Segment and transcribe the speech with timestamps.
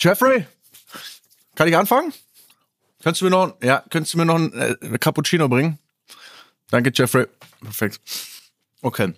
[0.00, 0.46] Jeffrey,
[1.54, 2.12] kann ich anfangen?
[3.02, 5.78] Kannst du mir noch, ja, könntest du mir noch ein äh, Cappuccino bringen?
[6.70, 7.26] Danke, Jeffrey.
[7.62, 8.00] Perfekt.
[8.82, 9.12] Okay.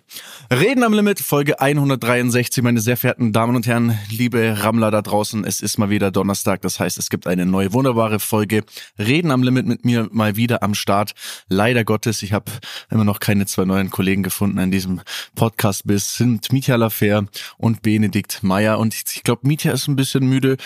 [0.51, 5.45] Reden am Limit, Folge 163, meine sehr verehrten Damen und Herren, liebe Rammler da draußen.
[5.45, 8.65] Es ist mal wieder Donnerstag, das heißt, es gibt eine neue wunderbare Folge.
[8.99, 11.13] Reden am Limit mit mir mal wieder am Start.
[11.47, 12.51] Leider Gottes, ich habe
[12.91, 14.99] immer noch keine zwei neuen Kollegen gefunden in diesem
[15.33, 17.25] Podcast bis sind Mitya Lafer
[17.57, 18.79] und Benedikt Meyer.
[18.79, 20.57] Und ich, ich glaube, Mitya ist ein bisschen müde.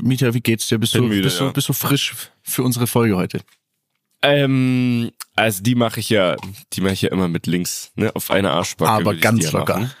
[0.00, 0.78] Mitya, wie geht's dir?
[0.78, 1.50] Bist du, müde, bist, du, ja.
[1.50, 3.40] bist du frisch für unsere Folge heute?
[4.22, 6.36] Ähm, also die mache ich ja,
[6.72, 8.90] die mache ich ja immer mit links, ne, auf eine Arschbacke.
[8.90, 9.78] Aber ganz locker.
[9.78, 9.94] machen.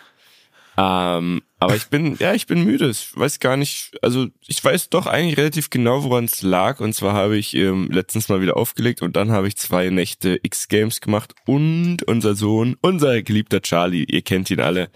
[0.80, 2.88] Ähm, aber ich bin, ja, ich bin müde.
[2.88, 6.78] Ich weiß gar nicht, also ich weiß doch eigentlich relativ genau, woran es lag.
[6.78, 10.38] Und zwar habe ich ähm, letztens mal wieder aufgelegt und dann habe ich zwei Nächte
[10.40, 14.88] X-Games gemacht und unser Sohn, unser geliebter Charlie, ihr kennt ihn alle,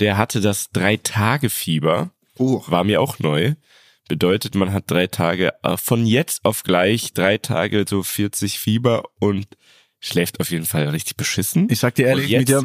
[0.00, 2.10] der hatte das Drei-Tage-Fieber.
[2.38, 2.62] Oh.
[2.66, 3.54] War mir auch neu.
[4.08, 9.04] Bedeutet, man hat drei Tage, äh, von jetzt auf gleich drei Tage so 40 Fieber
[9.18, 9.46] und
[10.00, 11.68] schläft auf jeden Fall richtig beschissen.
[11.70, 12.62] Ich sag dir ehrlich, jetzt Mitya,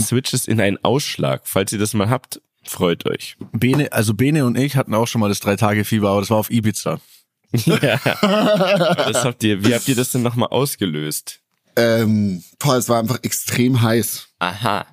[0.00, 1.42] switcht es in einen Ausschlag.
[1.44, 3.36] Falls ihr das mal habt, freut euch.
[3.52, 6.50] Bene, also Bene und ich hatten auch schon mal das Drei-Tage-Fieber, aber das war auf
[6.50, 7.00] Ibiza.
[7.52, 8.00] ja.
[8.96, 11.40] Das habt ihr, wie habt ihr das denn nochmal ausgelöst?
[11.76, 14.28] Ähm, boah, es war einfach extrem heiß.
[14.40, 14.86] Aha.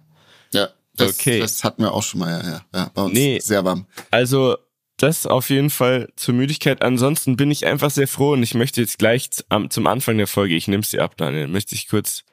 [0.53, 1.39] Ja, das, Okay.
[1.39, 2.61] das hatten wir auch schon mal, ja, ja.
[2.73, 3.39] ja bei uns Nee.
[3.39, 3.87] sehr warm.
[4.11, 4.57] Also,
[5.01, 6.81] das auf jeden Fall zur Müdigkeit.
[6.81, 10.55] Ansonsten bin ich einfach sehr froh und ich möchte jetzt gleich zum Anfang der Folge,
[10.55, 12.23] ich nehme sie ab, Daniel, möchte ich kurz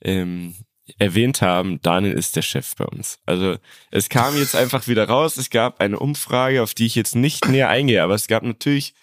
[0.00, 0.54] ähm,
[0.98, 3.18] erwähnt haben, Daniel ist der Chef bei uns.
[3.26, 3.56] Also
[3.90, 7.48] es kam jetzt einfach wieder raus, es gab eine Umfrage, auf die ich jetzt nicht
[7.48, 8.94] näher eingehe, aber es gab natürlich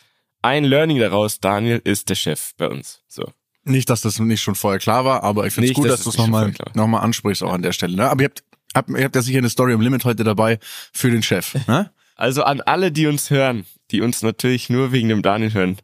[0.42, 3.02] ein Learning daraus, Daniel ist der Chef bei uns.
[3.08, 3.31] So.
[3.64, 6.03] Nicht, dass das nicht schon vorher klar war, aber ich finde es gut, dass dass
[6.03, 7.96] du es es nochmal noch mal ansprichst auch an der Stelle.
[7.96, 8.09] Ne?
[8.09, 10.59] Aber ihr habt, habt, ihr habt ja sicher eine Story im Limit heute dabei
[10.94, 11.56] für den Chef.
[11.68, 11.92] Ne?
[12.22, 15.78] Also an alle, die uns hören, die uns natürlich nur wegen dem Daniel hören,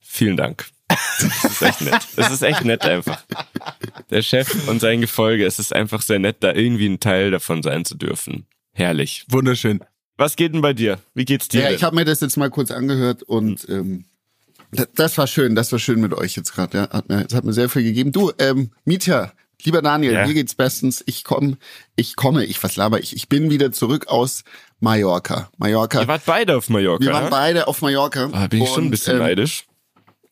[0.00, 0.64] vielen Dank.
[0.88, 2.08] Das ist echt nett.
[2.16, 3.22] Das ist echt nett einfach.
[4.08, 7.62] Der Chef und sein Gefolge, es ist einfach sehr nett, da irgendwie ein Teil davon
[7.62, 8.46] sein zu dürfen.
[8.72, 9.26] Herrlich.
[9.28, 9.80] Wunderschön.
[10.16, 10.98] Was geht denn bei dir?
[11.12, 11.60] Wie geht's dir?
[11.60, 11.76] Ja, denn?
[11.76, 14.06] ich habe mir das jetzt mal kurz angehört und ähm,
[14.72, 16.78] das, das war schön, das war schön mit euch jetzt gerade.
[16.78, 16.88] Ja.
[16.88, 18.12] Hat mir, das hat mir sehr viel gegeben.
[18.12, 19.30] Du, ähm, Mietja,
[19.62, 20.26] lieber Daniel, Ja.
[20.26, 21.02] mir geht's bestens.
[21.06, 21.58] Ich komme,
[21.96, 23.14] ich komme, ich was laber ich?
[23.14, 24.42] Ich bin wieder zurück aus
[24.80, 25.50] Mallorca.
[25.56, 26.02] Mallorca.
[26.02, 27.04] Ihr wart beide auf Mallorca.
[27.04, 28.28] wir waren beide auf Mallorca.
[28.32, 29.64] Ah, bin ich schon ein Und, bisschen ähm, neidisch.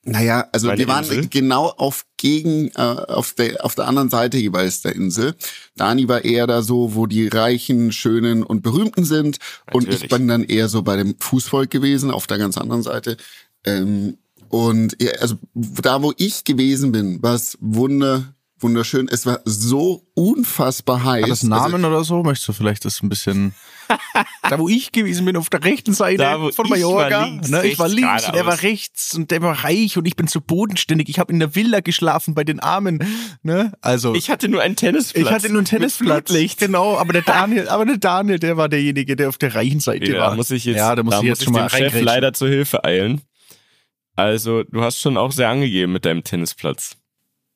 [0.06, 1.28] Naja, also Meine wir waren Insel?
[1.28, 5.34] genau auf gegen äh, auf der auf der anderen Seite jeweils der Insel.
[5.76, 9.38] Dani war eher da so, wo die Reichen, Schönen und Berühmten sind,
[9.72, 10.10] und ich Natürlich.
[10.10, 13.16] bin dann eher so bei dem Fußvolk gewesen auf der ganz anderen Seite.
[13.64, 14.18] Ähm,
[14.50, 19.08] und ja, also da, wo ich gewesen bin, war es wunder wunderschön.
[19.08, 21.24] Es war so unfassbar heiß.
[21.24, 22.22] Hat das einen Also, Namen oder so?
[22.22, 23.54] Möchtest du vielleicht das ein bisschen...
[24.42, 27.20] da, wo ich gewesen bin, auf der rechten Seite Da, von ich Mallorca.
[27.20, 27.66] war links, ne?
[27.66, 30.40] Ich war links und er war rechts und der war reich und ich bin so
[30.40, 31.08] bodenständig.
[31.08, 33.02] Ich habe in der Villa geschlafen bei den Armen.
[33.42, 33.72] Ne?
[33.80, 35.24] Also Ich hatte nur einen Tennisplatz.
[35.26, 36.32] ich hatte nur einen Tennisplatz.
[36.58, 40.10] Genau, aber der Daniel, aber der Daniel, der war derjenige, der auf der reichen Seite
[40.12, 40.30] Ja, war.
[40.30, 42.00] da muss ich jetzt, ja, da muss da ich jetzt muss schon mal dem Chef
[42.00, 43.20] leider zur Hilfe eilen.
[44.16, 46.96] Also, du hast schon auch sehr angegeben mit deinem Tennisplatz.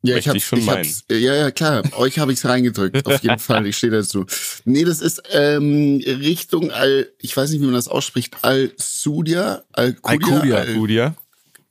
[0.03, 1.83] Ja, Möchte ich, hab, ich schon ich hab's, ja, ja, klar.
[1.97, 3.05] Euch habe ich's reingedrückt.
[3.07, 3.67] Auf jeden Fall.
[3.67, 4.27] Ich stehe dazu.
[4.65, 10.29] Nee, das ist ähm, Richtung Al, ich weiß nicht, wie man das ausspricht, Al-Sudia, Al-Qudia,
[10.37, 10.57] Alcudia.
[10.59, 11.15] Al- Gudia.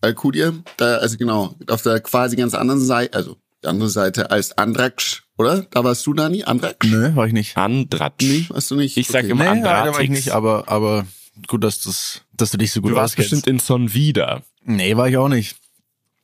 [0.01, 0.53] Al-Qudia.
[0.77, 5.23] Da, also genau, auf der quasi ganz anderen Seite, also die andere Seite als Andraksch,
[5.37, 5.65] oder?
[5.71, 6.43] Da warst du, Dani?
[6.43, 6.85] Andraksch?
[6.85, 7.55] Nö, war ich nicht.
[7.57, 8.49] Andratsch.
[8.49, 8.97] Warst du nicht?
[8.97, 9.31] Ich sag Okay.
[9.31, 11.07] immer Nee, da war ich nicht, aber, aber
[11.47, 13.31] gut, dass, das, dass du dich so gut Du warst auskennst.
[13.31, 14.43] bestimmt in Son wieder.
[14.63, 15.55] Nee, war ich auch nicht.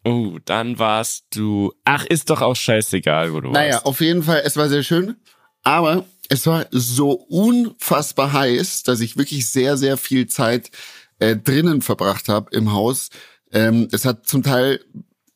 [0.06, 1.74] Oh, dann warst du.
[1.86, 3.86] Ach, ist doch auch scheißegal, wo du Naja, warst.
[3.86, 5.16] auf jeden Fall, es war sehr schön,
[5.64, 10.72] aber es war so unfassbar heiß, dass ich wirklich sehr, sehr viel Zeit
[11.20, 13.10] äh, drinnen verbracht habe im Haus.
[13.52, 14.84] Ähm, es hat zum Teil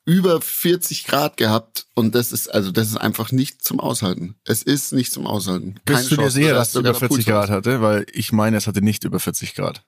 [0.04, 4.36] über 40 Grad gehabt und das ist also das ist einfach nicht zum Aushalten.
[4.44, 5.76] Es ist nicht zum Aushalten.
[5.84, 6.34] Keine Bist du dir Chance.
[6.34, 7.80] sicher, Das dass es über sogar der 40 Pool Grad hatte?
[7.82, 9.82] Weil ich meine, es hatte nicht über 40 Grad.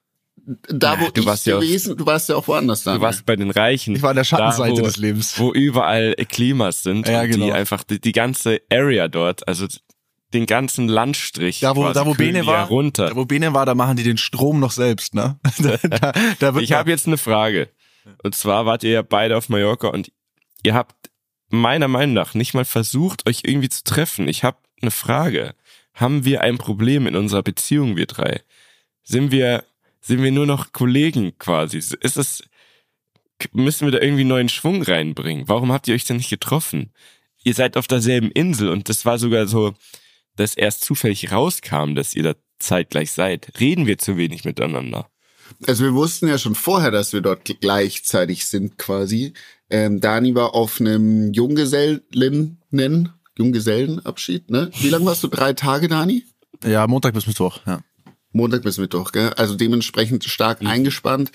[0.68, 2.94] Da wo Du ich warst ja gewesen, du warst ja auch woanders da.
[2.94, 3.94] Du warst bei den Reichen.
[3.94, 5.38] Ich war an der Schattenseite da, wo, des Lebens.
[5.38, 7.09] Wo überall Klimas sind.
[7.09, 7.47] Ja, genau.
[7.47, 9.66] Die einfach, die, die ganze Area dort, also
[10.32, 11.60] den ganzen Landstrich.
[11.60, 13.09] Da wo, da, wo Bene war, Runter.
[13.09, 15.38] da, wo Bene war, da machen die den Strom noch selbst, ne?
[15.59, 17.68] da, da, da wird Ich habe jetzt eine Frage.
[18.22, 20.10] Und zwar wart ihr ja beide auf Mallorca und
[20.62, 21.10] ihr habt
[21.48, 24.28] meiner Meinung nach nicht mal versucht, euch irgendwie zu treffen.
[24.28, 25.54] Ich habe eine Frage.
[25.94, 28.42] Haben wir ein Problem in unserer Beziehung, wir drei?
[29.03, 29.65] Sind wir,
[30.00, 31.78] sind wir nur noch Kollegen quasi?
[31.78, 32.42] Ist es,
[33.52, 35.48] müssen wir da irgendwie neuen Schwung reinbringen?
[35.48, 36.92] Warum habt ihr euch denn nicht getroffen?
[37.42, 39.74] Ihr seid auf derselben Insel und das war sogar so,
[40.36, 43.60] dass erst zufällig rauskam, dass ihr da zeitgleich seid.
[43.60, 45.08] Reden wir zu wenig miteinander?
[45.66, 49.32] Also wir wussten ja schon vorher, dass wir dort gleichzeitig sind quasi.
[49.68, 54.70] Ähm, Dani war auf einem Junggesellinnen, Junggesellenabschied, ne?
[54.80, 55.28] Wie lange warst du?
[55.28, 56.24] Drei Tage, Dani?
[56.64, 57.80] Ja, Montag bis Mittwoch, ja.
[58.32, 59.30] Montag bis Mittwoch, gell?
[59.36, 61.30] Also dementsprechend stark eingespannt.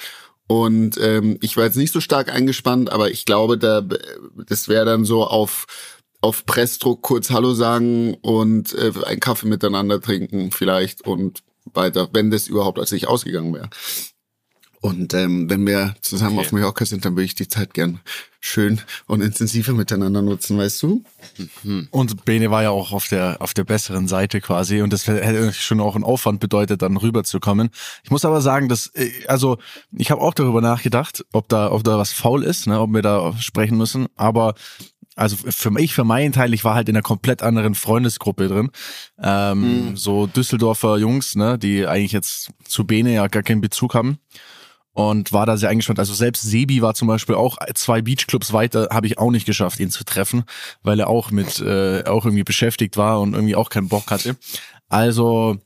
[0.47, 3.83] Und ähm, ich war jetzt nicht so stark eingespannt, aber ich glaube, da
[4.47, 5.65] das wäre dann so auf
[6.21, 11.43] auf Pressdruck kurz Hallo sagen und äh, einen Kaffee miteinander trinken vielleicht und
[11.73, 13.69] weiter, wenn das überhaupt als ich ausgegangen wäre.
[14.85, 16.45] Und ähm, wenn wir zusammen Okay.
[16.45, 18.01] auf Mallorca sind, dann würde ich die Zeit gern
[18.39, 21.03] schön und intensiver miteinander nutzen, weißt du?
[21.89, 25.51] Und Bene war ja auch auf der, auf der besseren Seite quasi und das hätte
[25.53, 27.71] schon auch einen Aufwand bedeutet, dann rüberzukommen.
[28.03, 29.57] Ich muss aber sagen, dass, äh, also
[29.91, 33.01] ich habe auch darüber nachgedacht, ob da, ob da was faul ist, ne, ob wir
[33.01, 34.53] da sprechen müssen, aber
[35.15, 38.69] also für mich, für meinen Teil, ich war halt in einer komplett anderen Freundesgruppe drin.
[39.17, 44.19] Ähm, So Düsseldorfer Jungs, ne, die eigentlich jetzt zu Bene ja gar keinen Bezug haben
[44.95, 45.99] und war da sehr eingespannt.
[45.99, 49.79] Also selbst Sebi war zum Beispiel auch zwei Beachclubs weiter, habe ich auch nicht geschafft,
[49.81, 50.45] ihn zu treffen,
[50.83, 54.37] weil er auch mit äh, auch irgendwie beschäftigt war und irgendwie auch keinen Bock hatte.
[54.87, 55.57] Also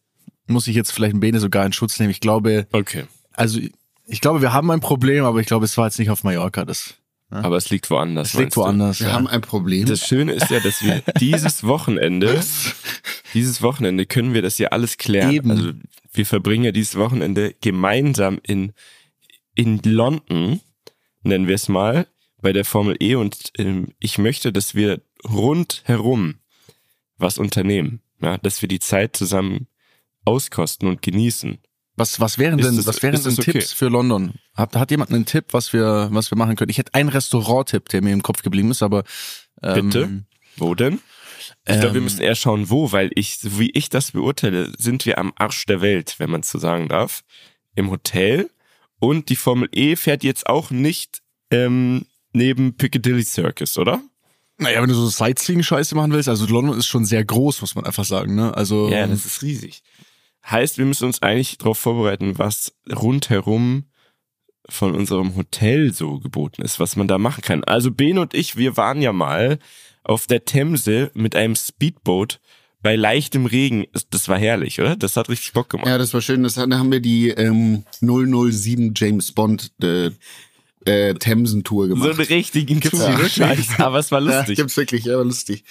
[0.48, 2.10] muss ich jetzt vielleicht ein Bene sogar in Schutz nehmen.
[2.10, 3.06] Ich glaube, Okay.
[3.34, 3.60] also
[4.08, 6.66] ich glaube, wir haben ein Problem, aber ich glaube, es war jetzt nicht auf Mallorca.
[6.66, 6.96] Das,
[7.30, 8.30] Aber es liegt woanders.
[8.30, 8.62] es liegt meinst du?
[8.62, 9.00] woanders.
[9.00, 9.14] Wir ja.
[9.14, 9.86] haben ein Problem.
[9.86, 12.42] Das Schöne ist ja, dass wir dieses Wochenende,
[13.36, 15.30] dieses Wochenende können wir das ja alles klären.
[15.32, 15.52] Eben.
[15.52, 15.72] Also
[16.12, 18.74] wir verbringen ja dieses Wochenende gemeinsam in,
[19.60, 20.62] in London,
[21.24, 22.08] nennen wir es mal,
[22.42, 26.36] bei der Formel E und ähm, ich möchte, dass wir rundherum
[27.18, 28.02] was unternehmen.
[28.22, 29.68] Ja, dass wir die Zeit zusammen
[30.26, 31.58] auskosten und genießen.
[31.96, 33.52] Was, was wären denn, das- was wären denn okay?
[33.54, 34.34] Tipps für London?
[34.56, 36.70] Hat, hat jemand einen Tipp, was wir, was wir machen können?
[36.70, 39.04] Ich hätte einen Restaurant-Tipp, der mir im Kopf geblieben ist, aber
[39.62, 40.24] ähm, Bitte?
[40.58, 41.00] Wo denn?
[41.66, 44.72] Ich glaube, wir Ähm, müssen eher schauen, wo, weil ich, so wie ich das beurteile,
[44.78, 47.24] sind wir am Arsch der Welt, wenn man so sagen darf,
[47.76, 48.50] im Hotel.
[49.00, 54.02] Und die Formel E fährt jetzt auch nicht ähm, neben Piccadilly Circus, oder?
[54.58, 57.86] Naja, wenn du so Sightseeing-Scheiße machen willst, also London ist schon sehr groß, muss man
[57.86, 58.56] einfach sagen, ne?
[58.56, 59.84] Also Ja, das ist riesig.
[60.46, 63.86] Heißt, wir müssen uns eigentlich darauf vorbereiten, was rundherum
[64.68, 67.64] von unserem Hotel so geboten ist, was man da machen kann.
[67.64, 69.60] Also Ben und ich, wir waren ja mal
[70.04, 72.40] auf der Themse mit einem Speedboot
[72.82, 73.86] bei leichtem Regen.
[74.10, 74.96] Das war herrlich, oder?
[74.96, 75.88] Das hat richtig Bock gemacht.
[75.88, 76.44] Ja, das war schön.
[76.44, 80.12] Das, da haben wir die ähm, 007 James Bond äh,
[80.86, 82.10] äh, Themsen-Tour So gemacht.
[82.12, 83.10] einen richtigen Gibt's Tour.
[83.10, 83.70] die wirklich?
[83.80, 84.56] Aber es war Ja, lustig.
[84.58, 85.64] gibt's wirklich, ja, war lustig.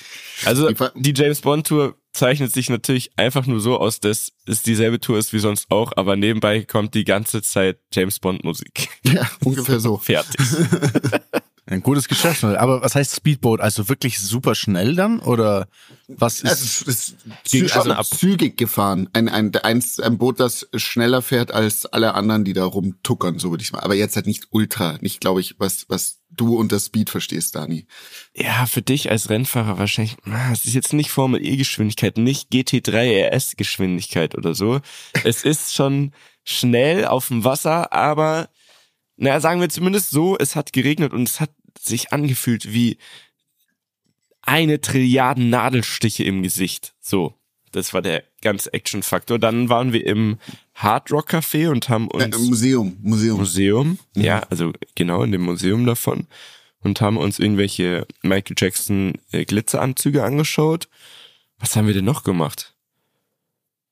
[0.45, 5.01] Also Die James Bond Tour zeichnet sich natürlich einfach nur so aus, dass es dieselbe
[5.01, 8.89] Tour ist wie sonst auch, aber nebenbei kommt die ganze Zeit James Bond Musik.
[9.05, 9.97] Ja, ungefähr so.
[10.03, 10.37] Fertig.
[11.71, 12.57] ein gutes Geschäftsmodell.
[12.59, 13.61] Aber was heißt Speedboat?
[13.61, 15.21] Also wirklich super schnell dann?
[15.21, 15.69] Oder
[16.09, 16.89] was Also, ist.
[16.89, 17.17] es ist
[17.51, 18.07] Ging zü schon also ab.
[18.07, 19.09] zügig gefahren.
[19.13, 23.51] Ein, ein, ein, ein Boot, das schneller fährt als alle anderen, die da rumtuckern, so
[23.51, 23.81] würde ich mal.
[23.81, 24.97] Aber jetzt halt nicht ultra.
[25.03, 27.87] Nicht, glaube ich, was, was du unter Speed verstehst, Dani.
[28.35, 32.51] Ja, für dich als Rennfahrer wahrscheinlich, ah, es ist jetzt nicht Formel E Geschwindigkeit, nicht
[32.51, 34.81] GT3 RS Geschwindigkeit oder so.
[35.25, 36.13] Es ist schon
[36.45, 38.49] schnell auf dem Wasser, aber
[39.17, 42.99] naja, sagen wir zumindest so, es hat geregnet und es hat sich angefühlt wie
[44.43, 46.95] eine Trilliarden Nadelstiche im Gesicht.
[47.01, 47.35] So,
[47.73, 49.39] das war der ganze Action-Faktor.
[49.39, 50.39] Dann waren wir im
[50.75, 53.39] Hard Rock Café und haben Äh, uns Museum, Museum.
[53.39, 56.27] Museum, ja, also genau in dem Museum davon
[56.81, 60.89] und haben uns irgendwelche Michael Jackson äh, Glitzeranzüge angeschaut.
[61.59, 62.75] Was haben wir denn noch gemacht?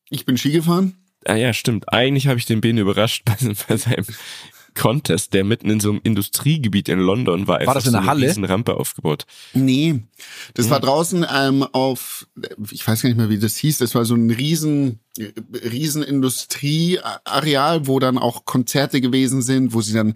[0.09, 0.97] Ich bin Ski gefahren.
[1.25, 1.93] Ah ja, stimmt.
[1.93, 3.37] Eigentlich habe ich den Ben überrascht bei,
[3.69, 4.07] bei seinem
[4.77, 7.59] Contest, der mitten in so einem Industriegebiet in London war.
[7.59, 8.29] Einfach das in so der eine Halle?
[8.29, 9.27] riesen Rampe aufgebaut.
[9.55, 10.03] Nee,
[10.55, 12.29] das war draußen ähm, auf,
[12.71, 15.01] ich weiß gar nicht mehr, wie das hieß, das war so ein riesen,
[15.53, 20.15] riesen Industrieareal, wo dann auch Konzerte gewesen sind, wo sie dann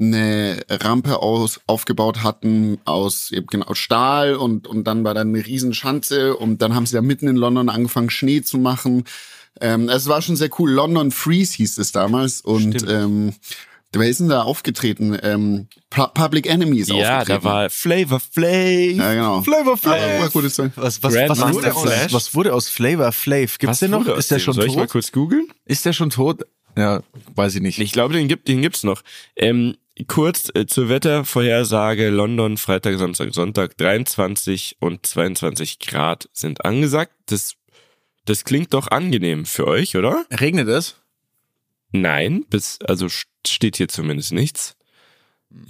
[0.00, 5.46] eine Rampe aus, aufgebaut hatten aus eben genau Stahl und, und dann war dann eine
[5.46, 9.04] riesen Schanze und dann haben sie da mitten in London angefangen, Schnee zu machen.
[9.60, 10.70] Ähm, es war schon sehr cool.
[10.70, 12.90] London Freeze hieß es damals und Stimmt.
[12.90, 13.32] ähm,
[13.92, 15.16] wer ist denn da aufgetreten?
[15.22, 17.42] Ähm, Pu- Public Enemy ist Ja, aufgetreten.
[17.42, 18.96] da war Flavor Flav.
[18.96, 19.40] Ja, genau.
[19.42, 20.72] Flavor Ja, Zeug.
[20.76, 23.58] Was, was, was, Grandmaster wurde aus, was wurde aus Flavor Flav?
[23.58, 24.00] Gibt's Was den noch?
[24.00, 24.90] wurde aus Ist der schon Soll ich mal tot?
[24.92, 25.48] kurz googeln?
[25.64, 26.42] Ist der schon tot?
[26.76, 27.02] Ja,
[27.34, 27.78] weiß ich nicht.
[27.80, 29.02] Ich glaube, den gibt, den gibt's noch.
[29.36, 29.76] Ähm,
[30.06, 37.12] kurz äh, zur Wettervorhersage: London, Freitag, Samstag, Sonntag, 23 und 22 Grad sind angesagt.
[37.26, 37.54] Das,
[38.26, 40.24] das klingt doch angenehm für euch, oder?
[40.30, 40.96] Regnet es?
[41.92, 44.76] Nein, bis, also st- steht hier zumindest nichts.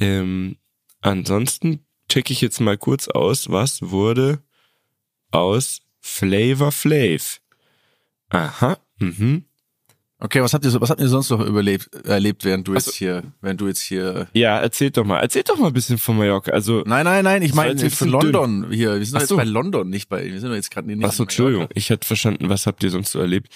[0.01, 0.57] Ähm,
[1.01, 4.43] ansonsten checke ich jetzt mal kurz aus, was wurde
[5.31, 7.41] aus Flavor Flav.
[8.31, 9.45] Aha, mhm.
[10.21, 13.23] Okay, was habt ihr was habt ihr sonst noch überlebt, erlebt, während du jetzt hier,
[13.41, 14.27] während du jetzt hier.
[14.33, 15.21] Ja, erzählt doch mal.
[15.21, 16.51] Erzählt doch mal ein bisschen von Mallorca.
[16.51, 18.99] Also, Nein, nein, nein, ich meine bisschen London hier.
[18.99, 19.37] Wir sind doch Ach jetzt so.
[19.37, 20.25] bei London, nicht bei.
[20.25, 21.05] Wir sind doch jetzt gerade nicht.
[21.05, 21.69] Achso, Entschuldigung.
[21.75, 23.55] Ich hätte verstanden, was habt ihr sonst so erlebt?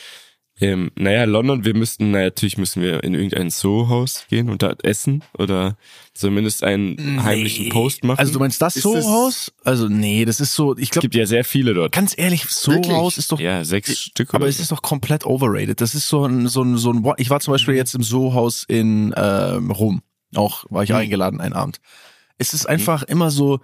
[0.62, 4.74] Ähm, naja, London, wir müssten, naja, natürlich müssen wir in irgendein Soho-Haus gehen und da
[4.84, 5.76] essen oder
[6.14, 8.20] zumindest einen heimlichen Post machen.
[8.20, 9.52] Also du meinst das Soho-Haus?
[9.64, 11.90] Also nee, das ist so, ich es glaube, gibt ja sehr viele dort.
[11.92, 14.32] ganz ehrlich, Soho-Haus ist doch Ja, sechs Stück.
[14.34, 15.80] Aber es ist doch komplett overrated.
[15.80, 17.54] Das ist so ein, so ein, so ein, ich war zum Mhm.
[17.54, 20.02] Beispiel jetzt im Soho-Haus in ähm, Rom.
[20.36, 20.96] Auch war ich Mhm.
[20.96, 21.78] eingeladen einen Abend.
[22.38, 23.60] Es ist einfach immer so,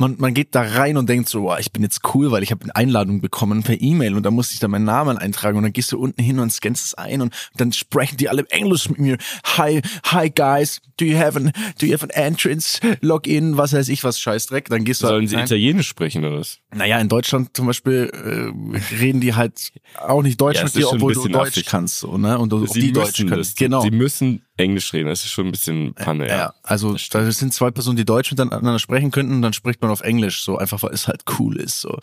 [0.00, 2.50] man, man geht da rein und denkt so, wow, ich bin jetzt cool, weil ich
[2.50, 5.62] habe eine Einladung bekommen per E-Mail und da musste ich dann meinen Namen eintragen und
[5.62, 8.88] dann gehst du unten hin und scannst es ein und dann sprechen die alle Englisch
[8.88, 9.18] mit mir.
[9.58, 13.88] Hi, hi guys, do you have an, do you have an entrance, Login, was weiß
[13.90, 14.68] ich was, Scheißdreck.
[14.68, 15.44] Dann gehst du Sollen sie rein.
[15.44, 16.58] Italienisch sprechen oder was?
[16.74, 20.88] Naja, in Deutschland zum Beispiel äh, reden die halt auch nicht Deutsch Ja, mit dir,
[20.90, 21.66] obwohl du Deutsch affig.
[21.66, 21.98] kannst.
[21.98, 22.38] So, ne?
[22.38, 23.30] Und du, die Deutsch können.
[23.30, 23.54] das.
[23.54, 23.82] Genau.
[23.82, 25.08] Sie müssen Englisch reden.
[25.08, 26.36] Das ist schon ein bisschen Panne, ja.
[26.36, 26.54] ja.
[26.62, 30.00] also da sind zwei Personen, die Deutsch miteinander sprechen könnten, und dann spricht man auf
[30.02, 31.80] Englisch, so einfach, weil es halt cool ist.
[31.80, 31.98] So.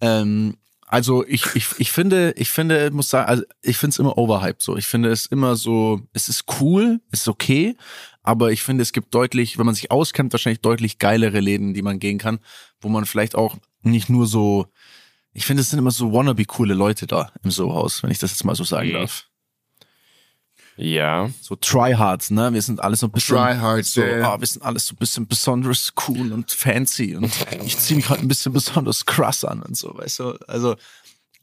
[0.00, 3.98] Ähm, also ich, ich, ich finde, ich finde, ich muss sagen, also ich finde es
[4.00, 4.76] immer overhyped so.
[4.76, 7.76] Ich finde es immer so, es ist cool, es ist okay,
[8.24, 11.82] aber ich finde, es gibt deutlich, wenn man sich auskennt, wahrscheinlich deutlich geilere Läden, die
[11.82, 12.40] man gehen kann,
[12.80, 14.66] wo man vielleicht auch nicht nur so,
[15.32, 18.32] ich finde, es sind immer so wannabe coole Leute da im Sohaus, wenn ich das
[18.32, 18.94] jetzt mal so sagen Mhm.
[18.94, 19.29] darf.
[20.76, 21.30] Ja.
[21.40, 22.52] So Tryhards, ne?
[22.52, 24.32] Wir sind alle so ein bisschen Tryhards, so, ja, ja.
[24.34, 27.30] ah, wir sind alles so ein bisschen besonders cool und fancy und
[27.64, 30.30] ich ziehe mich halt ein bisschen besonders krass an und so, weißt du?
[30.46, 30.76] Also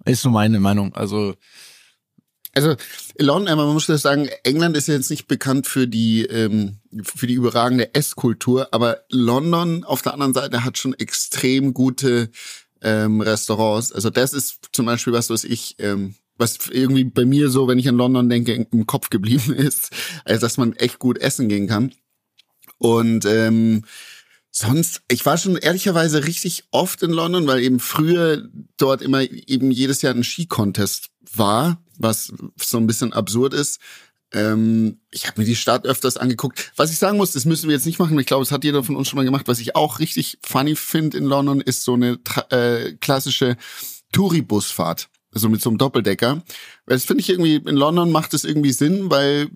[0.06, 0.96] ist so meine Meinung.
[0.96, 1.36] Also
[2.54, 2.76] Also
[3.20, 6.80] London, aber man muss das sagen, England ist ja jetzt nicht bekannt für die ähm,
[7.04, 12.32] für die überragende Esskultur, aber London auf der anderen Seite hat schon extrem gute
[12.82, 13.92] ähm, Restaurants.
[13.92, 17.80] Also das ist zum Beispiel was, was ich ähm, was irgendwie bei mir so, wenn
[17.80, 19.92] ich an London denke, im Kopf geblieben ist,
[20.26, 21.92] also dass man echt gut essen gehen kann.
[22.78, 23.84] Und ähm,
[24.52, 29.72] sonst, ich war schon ehrlicherweise richtig oft in London, weil eben früher dort immer eben
[29.72, 33.80] jedes Jahr ein Ski-Contest war, was so ein bisschen absurd ist.
[34.34, 36.72] Ähm, ich habe mir die Stadt öfters angeguckt.
[36.76, 38.20] Was ich sagen muss, das müssen wir jetzt nicht machen.
[38.20, 39.48] Ich glaube, das hat jeder von uns schon mal gemacht.
[39.48, 43.58] Was ich auch richtig funny finde in London, ist so eine äh, klassische
[44.12, 45.10] Touribusfahrt.
[45.34, 46.42] Also mit so einem Doppeldecker.
[46.86, 49.50] Weil Das finde ich irgendwie, in London macht es irgendwie Sinn, weil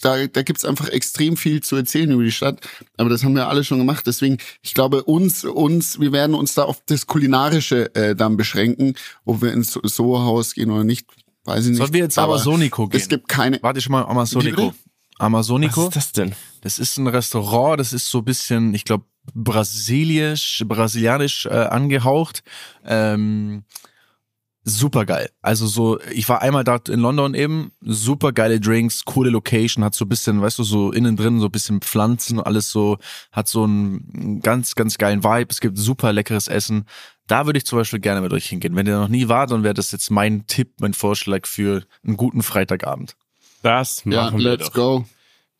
[0.00, 2.60] da, da gibt's einfach extrem viel zu erzählen über die Stadt.
[2.96, 4.06] Aber das haben wir alle schon gemacht.
[4.06, 8.94] Deswegen, ich glaube, uns, uns, wir werden uns da auf das Kulinarische äh, dann beschränken,
[9.24, 11.06] ob wir ins So- Soho-Haus gehen oder nicht.
[11.44, 11.78] Weiß ich nicht.
[11.78, 13.00] sollen wir jetzt Aber Amazonico gehen?
[13.00, 13.62] Es gibt keine.
[13.62, 14.70] Warte schon mal, Amazonico.
[14.70, 14.74] bitte?
[15.18, 16.34] Was Amazonico, ist das denn?
[16.62, 19.04] das ist ein Restaurant, das ist so ein bisschen, ich glaube,
[19.34, 22.42] brasilisch, brasilianisch äh, angehaucht.
[22.84, 23.62] Ähm,
[24.64, 25.30] super geil.
[25.42, 29.94] Also so, ich war einmal dort in London eben, super geile Drinks, coole Location, hat
[29.94, 32.98] so ein bisschen, weißt du, so innen drin so ein bisschen Pflanzen, alles so,
[33.32, 35.48] hat so einen ganz, ganz geilen Vibe.
[35.50, 36.84] Es gibt super leckeres Essen.
[37.26, 38.76] Da würde ich zum Beispiel gerne mit euch hingehen.
[38.76, 42.16] Wenn ihr noch nie wart, dann wäre das jetzt mein Tipp, mein Vorschlag für einen
[42.16, 43.16] guten Freitagabend.
[43.62, 44.74] Das Ja, machen wir let's doch.
[44.74, 45.04] go.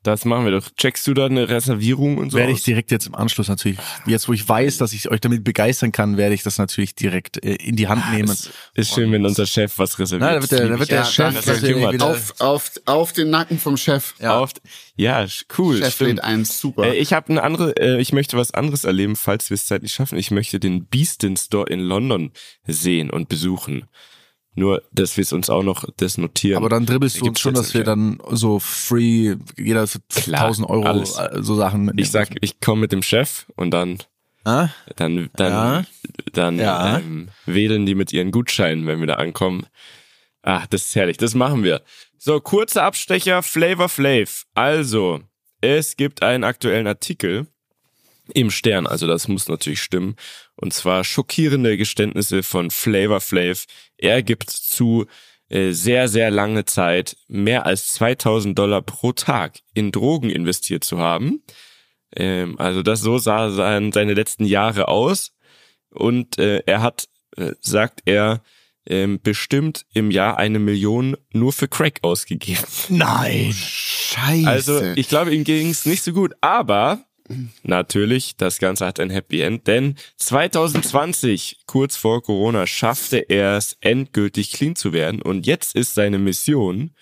[0.02, 0.68] Das machen wir doch.
[0.76, 2.38] Checkst du da eine Reservierung und so?
[2.38, 2.64] werde ich aus?
[2.64, 6.16] direkt jetzt im Anschluss natürlich, jetzt wo ich weiß, dass ich euch damit begeistern kann,
[6.16, 8.30] werde ich das natürlich direkt äh, in die Hand nehmen.
[8.30, 10.28] Es ist schön, wenn unser Chef was reserviert.
[10.28, 13.30] Na, da wird der, da wird der Ja, Chef Jemand wieder, Auf, auf, auf den
[13.30, 14.14] Nacken vom Chef.
[14.18, 14.40] Ja.
[14.40, 14.60] Oft.
[14.96, 15.24] Ja,
[15.56, 15.78] cool.
[15.78, 16.10] Chef stimmt.
[16.10, 16.84] lädt ein, super.
[16.84, 19.92] Äh, ich habe eine andere, äh, ich möchte was anderes erleben, falls wir es zeitlich
[19.92, 20.18] schaffen.
[20.18, 22.32] Ich möchte den Beastin Store in London
[22.66, 23.84] sehen und besuchen.
[24.54, 26.58] Nur, dass wir es uns auch noch das notieren.
[26.58, 30.68] aber dann dribbelst du uns schon, dass wir dann so free, jeder für Klar, 1000
[30.68, 31.16] Euro alles.
[31.16, 33.98] äh, so Sachen mitnehmen ich sag, ich komme mit dem Chef und dann,
[34.44, 34.68] Ah?
[34.96, 35.84] dann, dann, Ja.
[36.32, 36.98] dann Ja.
[36.98, 39.66] Ähm, wählen die mit ihren Gutscheinen, wenn wir da ankommen.
[40.42, 41.80] Ah, das ist herrlich, das machen wir.
[42.18, 44.44] So, kurzer Abstecher, Flavor Flav.
[44.54, 45.20] Also,
[45.60, 47.46] es gibt einen aktuellen Artikel
[48.34, 50.16] im Stern, also das muss natürlich stimmen.
[50.56, 53.66] Und zwar schockierende Geständnisse von Flavor Flav.
[53.98, 55.06] Er gibt zu,
[55.48, 60.98] äh, sehr, sehr lange Zeit mehr als 2000 Dollar pro Tag in Drogen investiert zu
[60.98, 61.42] haben.
[62.16, 65.32] Ähm, also das so sah sein, seine letzten Jahre aus.
[65.90, 68.42] Und äh, er hat, äh, sagt er,
[68.86, 72.64] ähm, bestimmt im Jahr eine Million nur für Crack ausgegeben.
[72.88, 73.52] Nein.
[73.52, 74.48] Scheiße.
[74.48, 77.04] Also ich glaube, ihm ging es nicht so gut, aber
[77.62, 83.76] natürlich, das Ganze hat ein Happy End, denn 2020, kurz vor Corona, schaffte er es
[83.80, 86.92] endgültig clean zu werden und jetzt ist seine Mission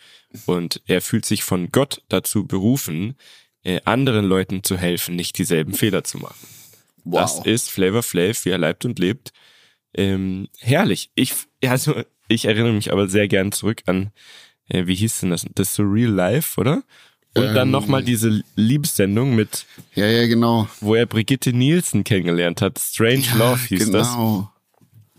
[0.47, 3.17] und er fühlt sich von Gott dazu berufen,
[3.63, 6.47] äh, anderen Leuten zu helfen, nicht dieselben Fehler zu machen.
[7.05, 7.47] Das wow.
[7.47, 9.33] ist Flavor Flav, wie er leibt und lebt.
[9.95, 11.11] Ähm, herrlich.
[11.15, 11.35] Ich,
[11.65, 14.13] also, ich erinnere mich aber sehr gern zurück an
[14.73, 15.47] ja, wie hieß denn das?
[15.55, 16.85] Das so Real Life, oder?
[17.35, 17.71] Und dann Ähm.
[17.71, 20.69] nochmal diese Liebessendung mit, Ja, ja, genau.
[20.81, 22.79] wo er Brigitte Nielsen kennengelernt hat.
[22.79, 24.09] Strange Love hieß das.
[24.13, 24.51] genau.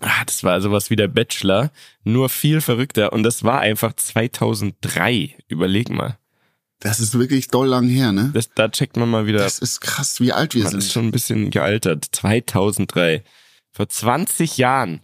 [0.01, 1.71] Ah, das war sowas wie der Bachelor,
[2.03, 3.13] nur viel verrückter.
[3.13, 5.35] Und das war einfach 2003.
[5.47, 6.17] Überleg mal.
[6.79, 8.31] Das ist wirklich doll lang her, ne?
[8.33, 10.79] Das, da checkt man mal wieder, Das ist krass, wie alt wir man sind.
[10.79, 12.07] ist schon ein bisschen gealtert.
[12.11, 13.23] 2003.
[13.71, 15.01] Vor 20 Jahren.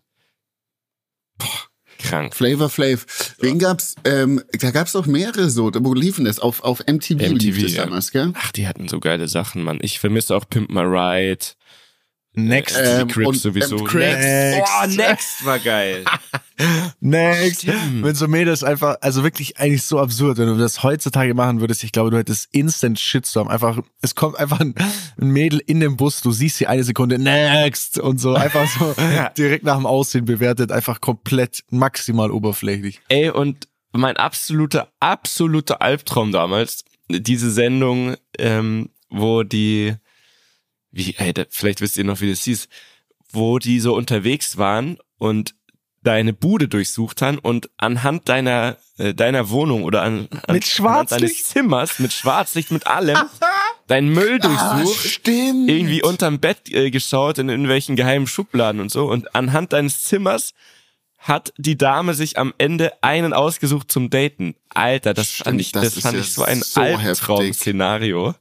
[1.99, 2.35] Krank.
[2.35, 3.05] Flavor Flav.
[3.39, 3.95] Wen gab's?
[4.03, 5.71] Ähm, da gab's doch mehrere so.
[5.73, 6.39] Wo liefen das?
[6.39, 7.83] Auf, auf MTV, lief MTV, das ja.
[7.85, 8.31] damals, gell?
[8.35, 9.79] Ach, die hatten so geile Sachen, Mann.
[9.81, 11.45] Ich vermisse auch Pimp My Ride.
[12.33, 12.77] Next.
[12.79, 13.77] Ähm, die Crips und, sowieso.
[13.79, 14.25] ähm, Crips.
[14.25, 14.73] Next.
[14.83, 16.05] Oh, Next war geil.
[16.99, 17.61] Next.
[17.61, 18.03] Stimmt.
[18.03, 21.83] Wenn so Mädels einfach, also wirklich eigentlich so absurd, wenn du das heutzutage machen würdest,
[21.83, 23.47] ich glaube, du hättest instant Shitstorm.
[23.47, 24.73] Einfach, es kommt einfach ein,
[25.21, 28.95] ein Mädel in den Bus, du siehst sie eine Sekunde, next und so, einfach so
[29.37, 33.01] direkt nach dem Aussehen bewertet, einfach komplett maximal oberflächlich.
[33.09, 39.95] Ey, und mein absoluter, absoluter Albtraum damals, diese Sendung, ähm, wo die,
[40.91, 42.67] wie, ey, da, vielleicht wisst ihr noch, wie das hieß,
[43.31, 45.55] wo die so unterwegs waren und
[46.07, 51.11] deine Bude durchsucht haben und anhand deiner äh, deiner Wohnung oder an, an Mit anhand
[51.11, 51.43] deines?
[51.43, 53.17] Zimmers mit Schwarzlicht mit allem
[53.87, 55.69] deinen Müll Ah, durchsucht stimmt.
[55.69, 60.53] irgendwie unterm Bett äh, geschaut in irgendwelchen geheimen Schubladen und so und anhand deines Zimmers
[61.19, 64.55] hat die Dame sich am Ende einen ausgesucht zum Daten.
[64.69, 68.35] Alter, das fand Stimmt, ich, das das, fand ja ich so ein so Albtraum-Szenario.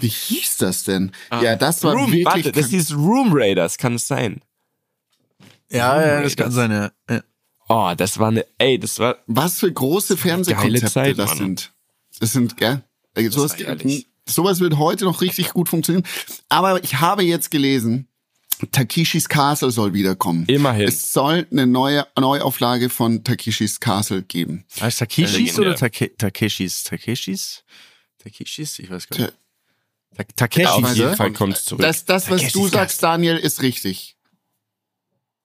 [0.00, 1.12] Wie hieß das denn?
[1.42, 1.94] Ja, das war Ah.
[1.94, 2.24] Room, wirklich.
[2.26, 4.42] warte, das hieß Room Raiders, kann es sein?
[5.70, 6.90] Ja, ja, das kann sein, ja.
[7.08, 7.22] ja.
[7.68, 11.38] Oh, das war eine, ey, das war, was für große Fernsehkonzepte Zeit, das Mann.
[11.38, 11.72] sind.
[12.18, 12.82] Das sind, gell?
[13.14, 13.56] Äh, Sowas,
[14.28, 16.04] sowas wird heute noch richtig gut funktionieren.
[16.48, 18.08] Aber ich habe jetzt gelesen,
[18.72, 20.44] Takishis Castle soll wiederkommen.
[20.46, 20.88] Immerhin.
[20.88, 24.64] Es soll eine neue Neuauflage von Takishis Castle geben.
[24.80, 25.60] Heißt Takeshis Legendär.
[25.60, 26.84] oder Take Takeshis?
[26.84, 27.64] Takeshis?
[28.18, 28.78] Takeshis?
[28.78, 29.32] Ich weiß gar nicht.
[30.16, 30.68] Ta Takeshis.
[30.68, 31.82] auf jeden Fall kommt's zurück.
[31.82, 34.16] Das, das was Takeshis du sagst, Daniel, ist richtig.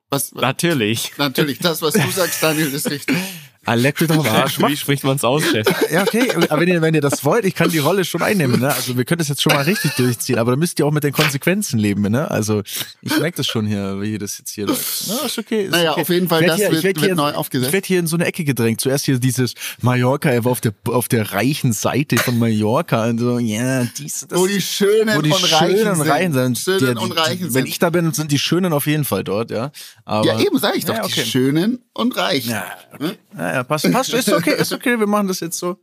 [0.10, 1.12] Was, Natürlich.
[1.18, 3.18] natürlich, das, was du sagst, Daniel, ist richtig.
[3.66, 4.60] Doch am Arsch.
[4.60, 5.68] Wie spricht man's aus, Chef?
[5.92, 8.60] Ja, okay, aber wenn ihr, wenn ihr das wollt, ich kann die Rolle schon einnehmen,
[8.60, 8.74] ne?
[8.74, 11.04] Also wir können das jetzt schon mal richtig durchziehen, aber da müsst ihr auch mit
[11.04, 12.30] den Konsequenzen leben, ne?
[12.30, 12.62] Also
[13.02, 15.06] ich merke das schon hier, wie das jetzt hier läuft.
[15.08, 15.64] Na, ist okay.
[15.66, 16.02] Ist Naja, okay.
[16.02, 17.68] auf jeden Fall, das hier, wird- wird hier, neu aufgesetzt.
[17.70, 18.82] Ich werde hier in so eine Ecke gedrängt.
[18.82, 23.20] Zuerst hier dieses Mallorca, er war auf der, auf der reichen Seite von Mallorca und
[23.20, 24.38] so, ja, dies, das.
[24.40, 26.58] Wo die Schönen wo die und Reichen Schönen und Reichen sind.
[26.60, 27.68] Schönen Der- und Reichen Wenn sind.
[27.68, 29.72] ich da bin, sind die Schönen auf jeden Fall dort, ja.
[30.06, 31.24] Aber, ja, eben sag ich doch, Ja, okay.
[31.24, 32.52] die Schönen und Reichen.
[32.52, 33.12] Ja, okay.
[33.38, 35.78] ja, ja, passt, passt, ist okay, ist okay, wir machen das jetzt so.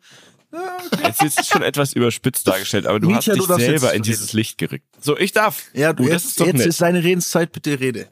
[1.02, 3.94] Jetzt ist es schon etwas überspitzt dargestellt, aber du Mietja, hast du dich darfst selber
[3.94, 4.84] in dieses Licht gerückt.
[5.00, 5.62] So, ich darf.
[5.72, 6.66] Ja, du, Oh, jetzt, ist jetzt nett.
[6.66, 8.08] ist deine Redenszeit, bitte rede.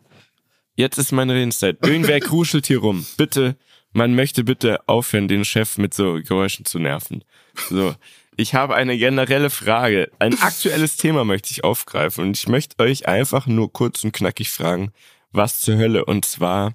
[0.77, 1.77] Jetzt ist meine Redenszeit.
[1.85, 3.05] Irgendwer kruschelt hier rum.
[3.19, 3.57] Bitte,
[3.93, 7.23] man möchte bitte aufhören, den Chef mit so Geräuschen zu nerven.
[7.69, 7.95] So.
[8.37, 10.11] Ich habe eine generelle Frage.
[10.19, 14.49] Ein aktuelles Thema möchte ich aufgreifen und ich möchte euch einfach nur kurz und knackig
[14.49, 14.93] fragen,
[15.31, 16.07] was zur Hölle?
[16.07, 16.73] Und zwar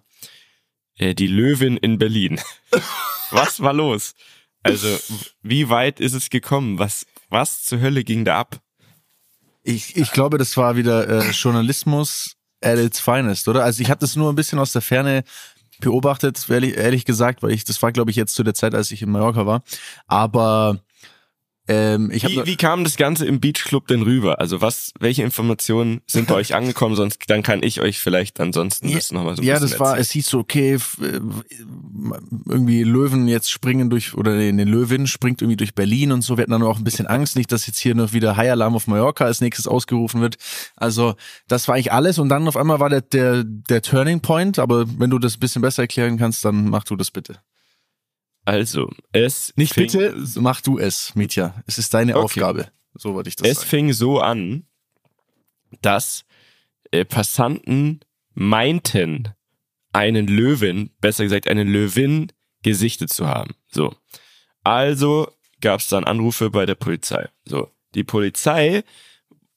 [0.99, 2.39] die Löwin in Berlin.
[3.31, 4.13] Was war los?
[4.63, 4.97] Also,
[5.43, 6.79] wie weit ist es gekommen?
[6.79, 8.60] Was, was zur Hölle ging da ab?
[9.62, 13.63] Ich, ich glaube, das war wieder äh, Journalismus at its finest, oder?
[13.63, 15.23] Also ich habe das nur ein bisschen aus der Ferne
[15.81, 18.91] beobachtet, ehrlich, ehrlich gesagt, weil ich, das war, glaube ich, jetzt zu der Zeit, als
[18.91, 19.63] ich in Mallorca war.
[20.08, 20.79] Aber
[21.67, 24.39] ähm, Wie, wie kam das Ganze im Beachclub denn rüber?
[24.39, 26.95] Also was, welche Informationen sind bei euch angekommen?
[26.95, 30.01] Sonst dann kann ich euch vielleicht ansonsten das nochmal so ein ja, das war, erzählen.
[30.01, 31.19] es hieß so, okay, äh,
[32.47, 36.38] irgendwie Löwen jetzt springen durch, oder nee, eine Löwin springt irgendwie durch Berlin und so.
[36.38, 38.75] Wir hatten dann auch ein bisschen Angst, nicht, dass jetzt hier noch wieder High Alarm
[38.75, 40.36] auf Mallorca als nächstes ausgerufen wird.
[40.75, 41.15] Also,
[41.47, 44.86] das war eigentlich alles und dann auf einmal war der, der, der Turning Point, aber
[44.99, 47.39] wenn du das ein bisschen besser erklären kannst, dann mach du das bitte.
[48.45, 51.63] Also, es Nicht fing, bitte, mach du es, Mitya.
[51.65, 52.23] Es ist deine Okay.
[52.23, 52.71] Aufgabe.
[52.93, 53.69] So wollte ich das Es sagen.
[53.69, 54.65] fing so an,
[55.81, 56.25] dass
[56.91, 57.99] äh, Passanten
[58.34, 59.29] meinten,
[59.93, 62.31] einen Löwen, besser gesagt eine Löwin,
[62.63, 63.55] gesichtet zu haben.
[63.67, 63.95] So.
[64.63, 65.31] Also
[65.62, 67.29] gab es dann Anrufe bei der Polizei.
[67.45, 67.71] So.
[67.95, 68.84] Die Polizei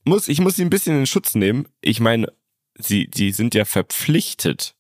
[0.05, 1.69] muss, ich muss sie ein bisschen in Schutz nehmen.
[1.81, 2.33] Ich meine,
[2.79, 4.75] sie, die sind ja verpflichtet,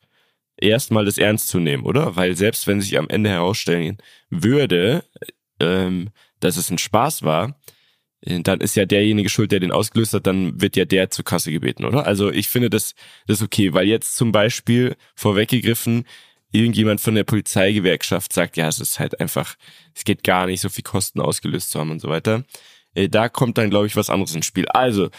[0.58, 2.16] erstmal das ernst zu nehmen, oder?
[2.16, 3.98] Weil selbst wenn sich am Ende herausstellen
[4.30, 5.04] würde,
[5.60, 7.58] ähm, dass es ein Spaß war,
[8.20, 11.24] äh, dann ist ja derjenige schuld, der den ausgelöst hat, dann wird ja der zur
[11.24, 12.06] Kasse gebeten, oder?
[12.06, 12.94] Also ich finde das,
[13.26, 16.04] das ist okay, weil jetzt zum Beispiel vorweggegriffen,
[16.52, 19.56] irgendjemand von der Polizeigewerkschaft sagt, ja, es ist halt einfach,
[19.94, 22.44] es geht gar nicht, so viel Kosten ausgelöst zu haben und so weiter.
[22.94, 24.66] Äh, Da kommt dann, glaube ich, was anderes ins Spiel.
[24.68, 25.10] Also,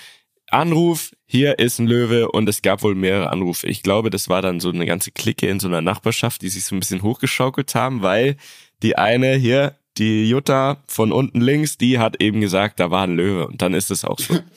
[0.51, 3.67] Anruf, hier ist ein Löwe und es gab wohl mehrere Anrufe.
[3.67, 6.65] Ich glaube, das war dann so eine ganze Clique in so einer Nachbarschaft, die sich
[6.65, 8.35] so ein bisschen hochgeschaukelt haben, weil
[8.81, 13.15] die eine hier, die Jutta von unten links, die hat eben gesagt, da war ein
[13.15, 14.39] Löwe und dann ist es auch so.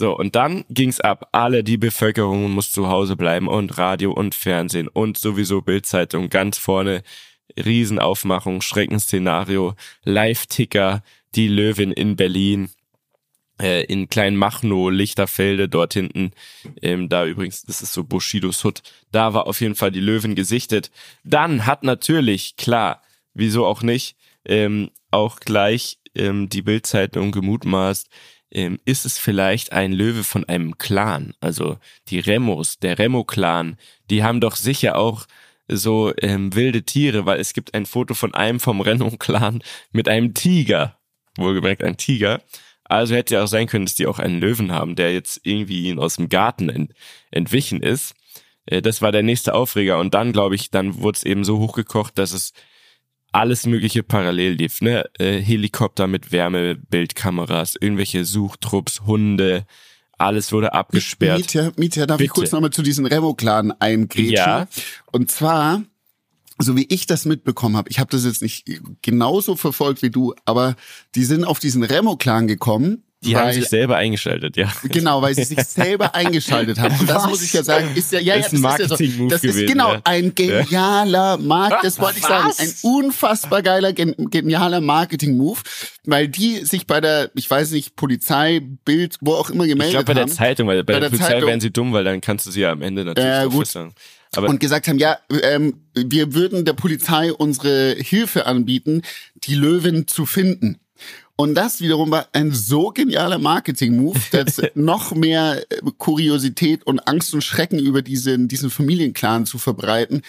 [0.00, 1.28] So, und dann ging's ab.
[1.32, 6.56] Alle, die Bevölkerung muss zu Hause bleiben und Radio und Fernsehen und sowieso Bildzeitung ganz
[6.56, 7.02] vorne.
[7.58, 11.02] Riesenaufmachung, Schreckensszenario, Live-Ticker,
[11.34, 12.70] die Löwin in Berlin,
[13.60, 16.32] äh, in Kleinmachnow, Lichterfelde, dort hinten,
[16.82, 20.34] ähm, da übrigens, das ist so Bushidos Hut, da war auf jeden Fall die Löwin
[20.34, 20.90] gesichtet.
[21.24, 23.02] Dann hat natürlich, klar,
[23.34, 28.08] wieso auch nicht, ähm, auch gleich ähm, die Bildzeitung gemutmaßt,
[28.50, 33.76] ähm, ist es vielleicht ein Löwe von einem Clan, also die Remos, der Remo-Clan,
[34.10, 35.26] die haben doch sicher auch
[35.68, 40.32] so ähm, wilde Tiere, weil es gibt ein Foto von einem vom Remo-Clan mit einem
[40.32, 40.98] Tiger,
[41.36, 42.40] wohlgemerkt ein Tiger.
[42.88, 45.96] Also hätte ja auch sein können, dass die auch einen Löwen haben, der jetzt irgendwie
[45.96, 46.92] aus dem Garten ent
[47.30, 48.14] entwichen ist.
[48.66, 49.98] Äh, das war der nächste Aufreger.
[49.98, 52.52] Und dann, glaube ich, dann wurde es eben so hochgekocht, dass es
[53.30, 55.04] alles mögliche parallel lief, ne?
[55.18, 59.66] Äh, Helikopter mit Wärmebildkameras, irgendwelche Suchtrupps, Hunde,
[60.18, 61.38] alles wurde abgesperrt.
[61.38, 62.40] Mietja, Mietja darf ich Bitte.
[62.40, 64.32] kurz nochmal zu diesen Remo-Clan eingrätschen?
[64.32, 64.66] Ja.
[65.12, 65.82] Und zwar,
[66.58, 68.64] so wie ich das mitbekommen habe, ich habe das jetzt nicht
[69.02, 70.76] genauso verfolgt wie du, aber
[71.14, 73.04] die sind auf diesen Remo-Clan gekommen.
[73.24, 74.72] Die weil, haben sich selber eingeschaltet, ja.
[74.84, 76.96] Genau, weil sie sich selber eingeschaltet haben.
[77.00, 77.26] Und das Was?
[77.26, 79.28] muss ich ja sagen, ist ja, ja, ja Ist ein das ist ja so.
[79.28, 80.00] Das ist gewesen, genau ja.
[80.04, 85.58] ein genialer Markt, das wollte ich sagen, ein unfassbar geiler, gen genialer Marketing-Move,
[86.04, 89.92] weil die sich bei der, ich weiß nicht, Polizei, Bild, wo auch immer Ich gemeldet
[89.94, 90.30] glaube bei der haben.
[90.30, 91.48] Zeitung, weil bei, Bei der, der Polizei Zeitung.
[91.48, 93.66] wären sie dumm, weil dann kannst du sie ja am Ende natürlich Ja, drauf gut.
[93.66, 93.94] sagen.
[94.36, 99.02] Aber und gesagt haben, ja, ähm, wir würden der Polizei unsere Hilfe anbieten,
[99.34, 100.78] die Löwen zu finden.
[101.40, 107.32] Und das wiederum war ein so genialer Marketing-Move, dass noch mehr äh, Kuriosität und Angst
[107.32, 110.22] und Schrecken über diesen, diesen Familienclan zu verbreiten.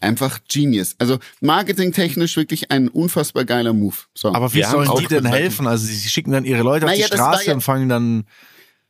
[0.00, 0.96] Einfach genius.
[0.98, 3.94] Also marketingtechnisch wirklich ein unfassbar geiler Move.
[4.14, 4.32] So.
[4.32, 5.66] Aber wie sollen die denn helfen?
[5.66, 7.90] Also sie schicken dann ihre Leute auf Naja, die das war Straße ja- und fangen
[7.90, 8.24] dann.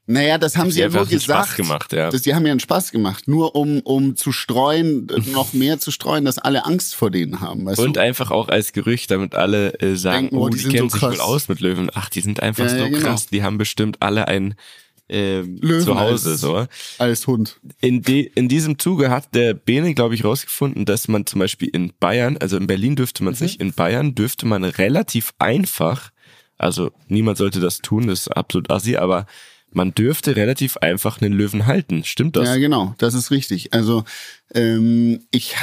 [0.07, 1.49] Naja, das haben sie ja nur gesagt.
[1.49, 2.11] Spaß gemacht, ja.
[2.11, 3.27] Das, die haben ja einen Spaß gemacht.
[3.27, 7.65] Nur um, um zu streuen, noch mehr zu streuen, dass alle Angst vor denen haben.
[7.65, 8.01] Weißt und du?
[8.01, 10.99] einfach auch als Gerücht, damit alle äh, sagen, Denken, oh, oh, die, die kennen so
[10.99, 11.91] sich wohl aus mit Löwen.
[11.95, 12.99] Ach, die sind einfach Ja, so ja, genau.
[13.01, 13.29] krass.
[13.29, 14.57] Die haben bestimmt alle ein
[15.09, 16.33] äh, Löwen zu Hause.
[16.33, 16.67] als- So.
[16.99, 17.59] Als Hund.
[17.81, 21.69] In, de, in diesem Zuge hat der Bene, glaube ich, rausgefunden, dass man zum Beispiel
[21.69, 26.11] in Bayern, also in Berlin dürfte man es nicht, in Bayern dürfte man relativ einfach,
[26.59, 29.27] also niemand sollte das tun, das ist absolut assi, aber
[29.75, 32.05] man dürfte relativ einfach einen Löwen halten.
[32.05, 32.49] Stimmt das?
[32.49, 33.73] Ja, genau, das ist richtig.
[33.73, 34.05] Also
[34.55, 35.55] ähm, ich,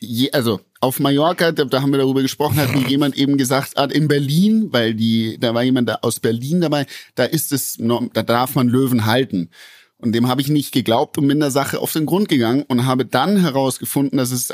[0.00, 3.76] je, also auf Mallorca, da, da haben wir darüber gesprochen, hat mir jemand eben gesagt,
[3.76, 7.78] ah, in Berlin, weil die, da war jemand da aus Berlin dabei, da ist es,
[7.78, 9.50] da darf man Löwen halten.
[9.98, 12.86] Und dem habe ich nicht geglaubt und bin der Sache auf den Grund gegangen und
[12.86, 14.52] habe dann herausgefunden, dass es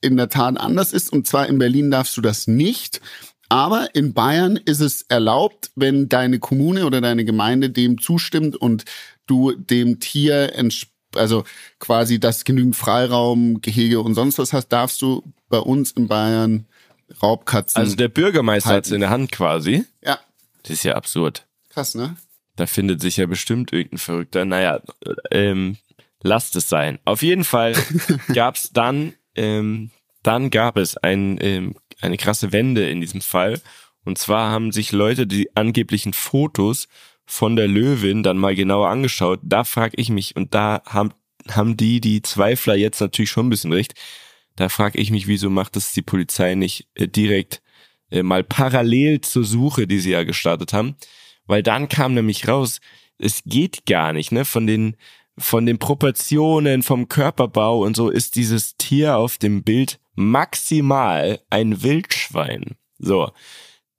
[0.00, 1.12] in der Tat anders ist.
[1.12, 3.00] Und zwar in Berlin darfst du das nicht.
[3.48, 8.84] Aber in Bayern ist es erlaubt, wenn deine Kommune oder deine Gemeinde dem zustimmt und
[9.26, 10.52] du dem Tier
[11.14, 11.44] also
[11.78, 16.66] quasi das genügend Freiraum, Gehege und sonst was hast, darfst du bei uns in Bayern
[17.22, 17.80] Raubkatzen.
[17.80, 19.84] Also der Bürgermeister hat es in der Hand quasi.
[20.02, 20.18] ja,
[20.62, 21.46] Das ist ja absurd.
[21.70, 22.16] krass, ne?
[22.56, 24.44] Da findet sich ja bestimmt irgendein Verrückter.
[24.44, 24.80] Naja,
[25.30, 25.76] ähm,
[26.22, 26.98] lasst es sein.
[27.04, 27.74] Auf jeden Fall
[28.34, 29.90] gab's dann, ähm,
[30.26, 33.60] dann gab es ein, ähm, eine krasse Wende in diesem Fall.
[34.04, 36.88] Und zwar haben sich Leute die angeblichen Fotos
[37.26, 39.40] von der Löwin dann mal genauer angeschaut.
[39.42, 41.12] Da frage ich mich, und da haben,
[41.50, 43.94] haben die, die Zweifler jetzt natürlich schon ein bisschen recht.
[44.54, 47.62] Da frage ich mich, wieso macht das die Polizei nicht äh, direkt
[48.10, 50.96] äh, mal parallel zur Suche, die sie ja gestartet haben.
[51.46, 52.80] Weil dann kam nämlich raus,
[53.18, 54.44] es geht gar nicht, ne?
[54.44, 54.96] Von den,
[55.38, 61.82] von den Proportionen, vom Körperbau und so ist dieses Tier auf dem Bild maximal ein
[61.82, 62.76] Wildschwein.
[62.98, 63.30] So.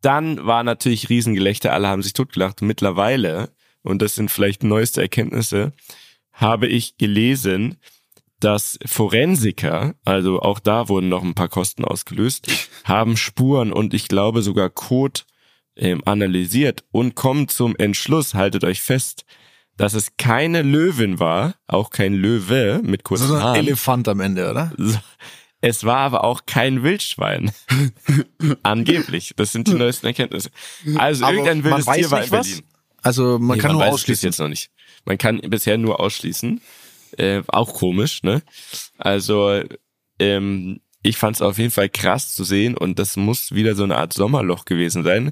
[0.02, 2.62] Dann war natürlich Riesengelächter, alle haben sich totgelacht.
[2.62, 3.50] Mittlerweile,
[3.82, 5.74] und das sind vielleicht neueste Erkenntnisse,
[6.32, 7.78] habe ich gelesen,
[8.40, 12.48] dass Forensiker, also auch da wurden noch ein paar Kosten ausgelöst,
[12.84, 15.22] haben Spuren und ich glaube sogar Code
[15.76, 19.26] ähm, analysiert und kommen zum Entschluss, haltet euch fest,
[19.78, 23.56] dass es keine Löwin war, auch kein Löwe mit kurzen So ein Haaren.
[23.58, 24.74] Elefant am Ende, oder?
[25.62, 27.52] Es war aber auch kein Wildschwein.
[28.64, 29.34] Angeblich.
[29.36, 30.50] Das sind die neuesten Erkenntnisse.
[30.96, 32.48] Also Aber irgendein wildes man Tier war in was?
[32.48, 32.64] Berlin.
[33.02, 34.28] Also man Nee, kann nur es bis ausschließen.
[34.30, 34.70] jetzt noch nicht.
[35.06, 36.62] Man kann bisher nur ausschließen.
[37.18, 38.44] Äh, auch komisch, ne?
[38.98, 39.64] Also
[40.20, 43.84] ähm, ich fand es auf jeden Fall krass zu sehen und das muss wieder so
[43.84, 45.32] eine Art Sommerloch gewesen sein,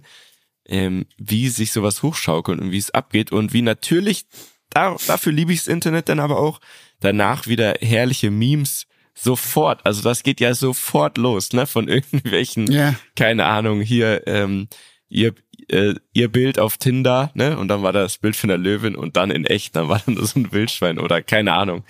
[0.68, 4.26] ähm, wie sich sowas hochschaukelt und wie es abgeht und wie natürlich,
[4.70, 6.62] da, dafür liebe ich das Internet dann aber auch,
[7.02, 8.86] danach wieder herrliche Memes
[9.16, 11.66] sofort, also das geht ja sofort los, ne?
[11.66, 12.96] Von irgendwelchen, Ja.
[13.16, 14.68] keine Ahnung, hier, ähm,
[15.10, 15.34] ihr,
[15.70, 17.58] äh, ihr Bild auf Tinder, ne?
[17.58, 20.18] Und dann war das Bild von der Löwin und dann in echt, dann war dann
[20.24, 21.84] so ein Wildschwein oder keine Ahnung.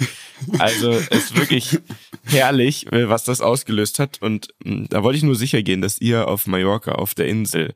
[0.60, 1.80] Also es ist wirklich
[2.26, 4.22] herrlich, äh, was das ausgelöst hat.
[4.22, 7.74] Und mh, da wollte ich nur sicher gehen, dass ihr auf Mallorca, auf der Insel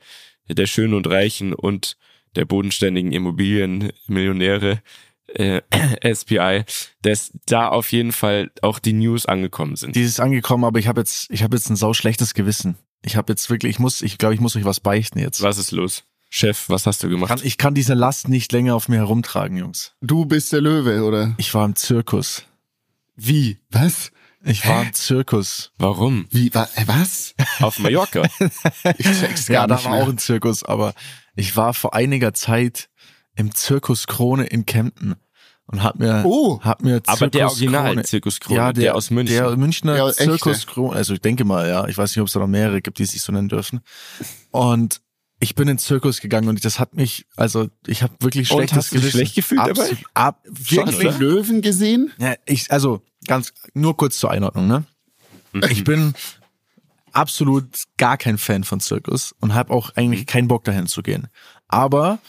[0.47, 1.97] der Schönen und Reichen und
[2.35, 4.81] der bodenständigen Immobilienmillionäre
[5.35, 5.61] äh,
[6.15, 6.63] SPI,
[7.01, 9.95] dass da auf jeden Fall auch die News angekommen sind.
[9.95, 12.77] Die ist angekommen, aber ich habe jetzt, ich habe jetzt ein sau schlechtes Gewissen.
[13.03, 15.41] Ich habe jetzt wirklich, ich muss, ich glaube, ich muss euch was beichten jetzt.
[15.41, 16.03] was ist los?
[16.31, 17.29] Chef, was hast du gemacht?
[17.29, 19.93] Kann, ich kann diese Last nicht länger auf mir herumtragen, Jungs.
[20.01, 21.33] Du bist der Löwe, oder?
[21.37, 22.43] Ich war im Zirkus.
[23.15, 23.57] Wie?
[23.71, 24.11] Was?
[24.43, 25.71] Ich war im Zirkus.
[25.79, 26.27] Warum?
[26.29, 27.33] Wie, wa, äh, was?
[27.59, 28.23] Auf Mallorca?
[28.97, 30.03] Ich check's gar Ja, da nicht war mehr.
[30.03, 30.93] auch ein Zirkus, aber
[31.35, 32.89] ich war vor einiger Zeit
[33.35, 35.15] im Zirkus Krone in Kempten
[35.65, 36.59] und hab mir, Oh.
[36.61, 39.35] hab mir Aber der Zirkus Original Krone- Zirkus Krone, ja, der, der aus München.
[39.35, 40.65] Der Münchner Ja, Zirkus.
[40.67, 41.87] Krone, also ich denke mal, ja.
[41.87, 43.81] Ich weiß nicht, ob es da noch mehrere gibt, die sich so nennen dürfen.
[44.51, 45.01] Und
[45.39, 48.57] ich bin in den Zirkus gegangen und das hat mich, also ich habe wirklich Und
[48.57, 49.17] schlechtes hast du dich Gewissen.
[49.17, 49.71] schlecht gefühlt dabei?
[49.83, 51.17] Absolut, Ab, Hast du wirklich.
[51.19, 52.11] Löwen gesehen?
[52.17, 54.83] Ja, ich, also ganz, nur kurz zur Einordnung, ne?
[55.69, 56.13] Ich bin
[57.11, 61.27] absolut gar kein Fan von Zirkus und habe auch eigentlich keinen Bock dahin zu gehen.
[61.67, 62.19] Aber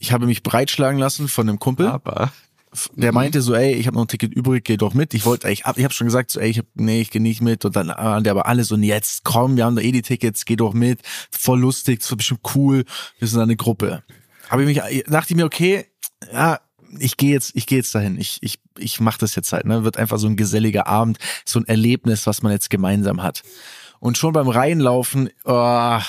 [0.00, 2.32] ich habe mich breitschlagen lassen von einem Kumpel, Aber
[2.94, 5.12] der meinte so, ey, ich habe noch ein Ticket übrig, geh doch mit.
[5.12, 7.20] Ich wollte, ich hab, ich hab schon gesagt, so, ey, ich hab, nee, ich geh
[7.20, 7.64] nicht mit.
[7.64, 10.02] Und dann waren der aber alle so, nee, jetzt komm, wir haben da eh die
[10.02, 11.00] Tickets, geh doch mit.
[11.30, 12.84] Voll lustig, das wird bestimmt cool.
[13.18, 14.02] Wir sind eine Gruppe.
[14.48, 15.86] Habe ich mich, dachte ich mir, okay,
[16.32, 16.60] ja,
[16.98, 18.18] ich gehe jetzt, ich gehe jetzt dahin.
[18.18, 19.66] Ich, ich, ich mache das jetzt halt.
[19.66, 23.42] Ne, wird einfach so ein geselliger Abend, so ein Erlebnis, was man jetzt gemeinsam hat.
[23.98, 26.00] Und schon beim Reinlaufen, oh,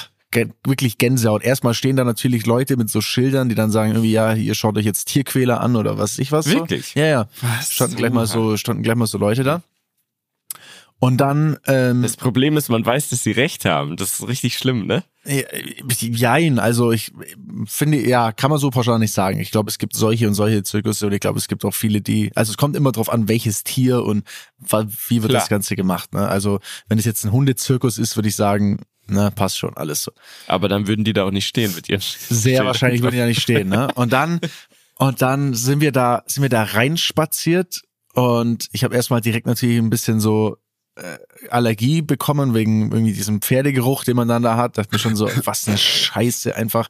[0.65, 1.43] wirklich Gänsehaut.
[1.43, 4.77] Erstmal stehen da natürlich Leute mit so Schildern, die dann sagen irgendwie, ja, ihr schaut
[4.77, 6.47] euch jetzt Tierquäler an oder was ich was.
[6.47, 6.93] Wirklich?
[6.93, 6.99] So.
[6.99, 7.29] Ja, ja.
[7.41, 7.71] Was?
[7.71, 9.61] Standen gleich mal so, standen gleich mal so Leute da.
[10.99, 13.97] Und dann, ähm, das Problem ist, man weiß, dass sie recht haben.
[13.97, 15.03] Das ist richtig schlimm, ne?
[15.23, 17.11] jein, also ich
[17.65, 19.39] finde, ja, kann man so pauschal nicht sagen.
[19.39, 22.01] Ich glaube, es gibt solche und solche Zirkusse und ich glaube, es gibt auch viele,
[22.01, 24.23] die, also es kommt immer drauf an, welches Tier und
[24.59, 25.41] wie wird Klar.
[25.41, 26.13] das Ganze gemacht.
[26.13, 26.27] Ne?
[26.27, 28.79] Also wenn es jetzt ein Hundezirkus ist, würde ich sagen,
[29.11, 30.11] ne, passt schon, alles so.
[30.47, 33.27] Aber dann würden die da auch nicht stehen mit ihren Sehr wahrscheinlich würde ich ja
[33.27, 33.89] nicht stehen, ne?
[33.95, 34.39] Und dann,
[34.95, 37.81] und dann sind wir da, sind wir da reinspaziert
[38.13, 40.57] und ich habe erstmal direkt natürlich ein bisschen so
[40.95, 41.17] äh,
[41.49, 44.77] Allergie bekommen wegen irgendwie diesem Pferdegeruch, den man dann da hat.
[44.77, 46.87] Dachte mir schon so, was eine Scheiße einfach.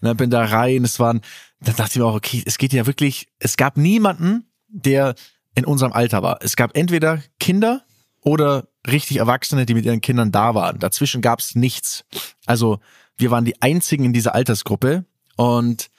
[0.00, 1.22] Und dann bin da rein, es waren,
[1.60, 5.14] dann dachte ich mir auch, okay, es geht ja wirklich, es gab niemanden, der
[5.54, 6.38] in unserem Alter war.
[6.42, 7.84] Es gab entweder Kinder
[8.20, 10.78] oder richtig Erwachsene, die mit ihren Kindern da waren.
[10.78, 12.04] Dazwischen gab es nichts.
[12.46, 12.80] Also
[13.16, 15.04] wir waren die einzigen in dieser Altersgruppe
[15.36, 15.90] und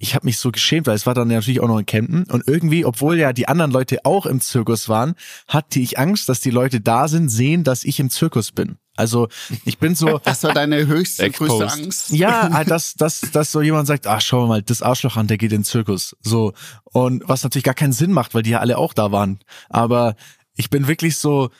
[0.00, 2.46] ich habe mich so geschämt, weil es war dann natürlich auch noch in Kempten und
[2.46, 5.14] irgendwie, obwohl ja die anderen Leute auch im Zirkus waren,
[5.48, 8.78] hatte ich Angst, dass die Leute da sind, sehen, dass ich im Zirkus bin.
[8.94, 9.28] Also
[9.64, 11.60] ich bin so, Das war deine höchste, Exposed.
[11.60, 12.10] größte Angst.
[12.10, 15.38] ja, halt, dass, dass, dass so jemand sagt, ach, schau mal, das Arschloch an, der
[15.38, 16.16] geht in den Zirkus.
[16.20, 16.52] So.
[16.84, 19.38] Und was natürlich gar keinen Sinn macht, weil die ja alle auch da waren.
[19.68, 20.16] Aber
[20.54, 21.50] ich bin wirklich so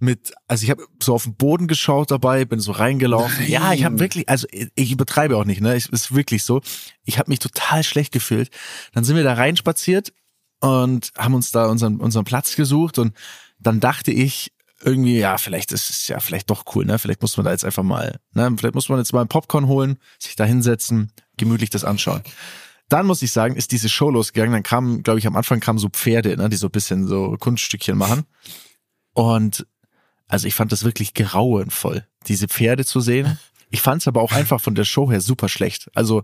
[0.00, 3.38] mit, also ich habe so auf den Boden geschaut dabei, bin so reingelaufen.
[3.40, 3.50] Nein.
[3.50, 5.74] Ja, ich habe wirklich, also ich übertreibe auch nicht, ne?
[5.74, 6.60] Es ist wirklich so.
[7.04, 8.50] Ich habe mich total schlecht gefühlt.
[8.92, 10.12] Dann sind wir da reinspaziert
[10.60, 13.12] und haben uns da unseren, unseren Platz gesucht und
[13.58, 16.98] dann dachte ich, irgendwie, ja, vielleicht ist es ja vielleicht doch cool, ne?
[17.00, 18.54] Vielleicht muss man da jetzt einfach mal, ne?
[18.56, 22.22] Vielleicht muss man jetzt mal ein Popcorn holen, sich da hinsetzen, gemütlich das anschauen.
[22.88, 24.52] Dann muss ich sagen, ist diese Show losgegangen.
[24.52, 27.36] Dann kamen, glaube ich, am Anfang kamen so Pferde, ne, die so ein bisschen so
[27.38, 28.24] Kunststückchen machen.
[29.12, 29.66] Und
[30.28, 33.38] also ich fand das wirklich grauenvoll, diese Pferde zu sehen.
[33.70, 35.90] Ich fand es aber auch einfach von der Show her super schlecht.
[35.94, 36.22] Also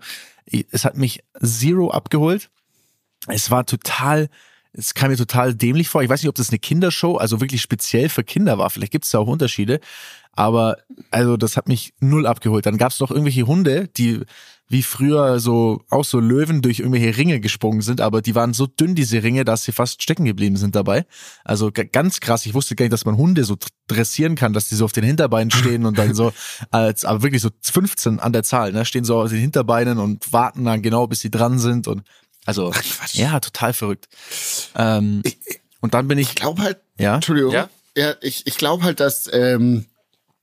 [0.71, 2.51] es hat mich zero abgeholt.
[3.27, 4.29] Es war total,
[4.73, 6.03] es kam mir total dämlich vor.
[6.03, 8.71] Ich weiß nicht, ob das eine Kindershow, also wirklich speziell für Kinder war.
[8.71, 9.81] Vielleicht gibt es da auch Unterschiede.
[10.33, 10.79] Aber
[11.11, 12.67] also das hat mich null abgeholt.
[12.67, 14.23] Dann gab es noch irgendwelche Hunde, die
[14.68, 18.66] wie früher so auch so Löwen durch irgendwelche Ringe gesprungen sind, aber die waren so
[18.66, 21.05] dünn, diese Ringe, dass sie fast stecken geblieben sind dabei.
[21.44, 22.46] Also ganz krass.
[22.46, 23.57] Ich wusste gar nicht, dass man Hunde so
[23.88, 26.33] dressieren kann, dass die so auf den Hinterbeinen stehen und dann so,
[26.70, 30.33] als, aber wirklich so 15 an der Zahl, ne, stehen so auf den Hinterbeinen und
[30.33, 32.03] warten dann genau, bis sie dran sind und
[32.46, 32.72] also,
[33.12, 34.07] ja, total verrückt.
[34.74, 35.22] Ähm,
[35.81, 37.70] und dann bin ich, Ich glaube halt, ja, Entschuldigung, Ja?
[37.96, 39.87] ja, ich, ich glaube halt, dass ähm,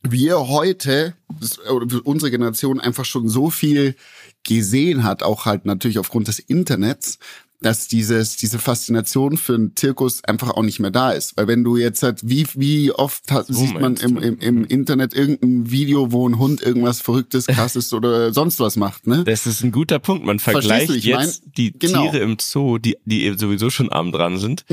[0.03, 3.95] wir heute, das, unsere Generation einfach schon so viel
[4.43, 7.19] gesehen hat, auch halt natürlich aufgrund des Internets,
[7.61, 11.37] dass dieses, diese Faszination für einen Zirkus einfach auch nicht mehr da ist.
[11.37, 15.13] Weil wenn du jetzt halt, wie, wie oft hat, sieht man im, im, im Internet
[15.13, 19.23] irgendein Video, wo ein Hund irgendwas Verrücktes, Krasses oder sonst was macht, ne?
[19.25, 20.25] Das ist ein guter Punkt.
[20.25, 22.09] Man vergleicht jetzt mein, die genau.
[22.09, 24.65] Tiere im Zoo, die, die sowieso schon arm dran sind.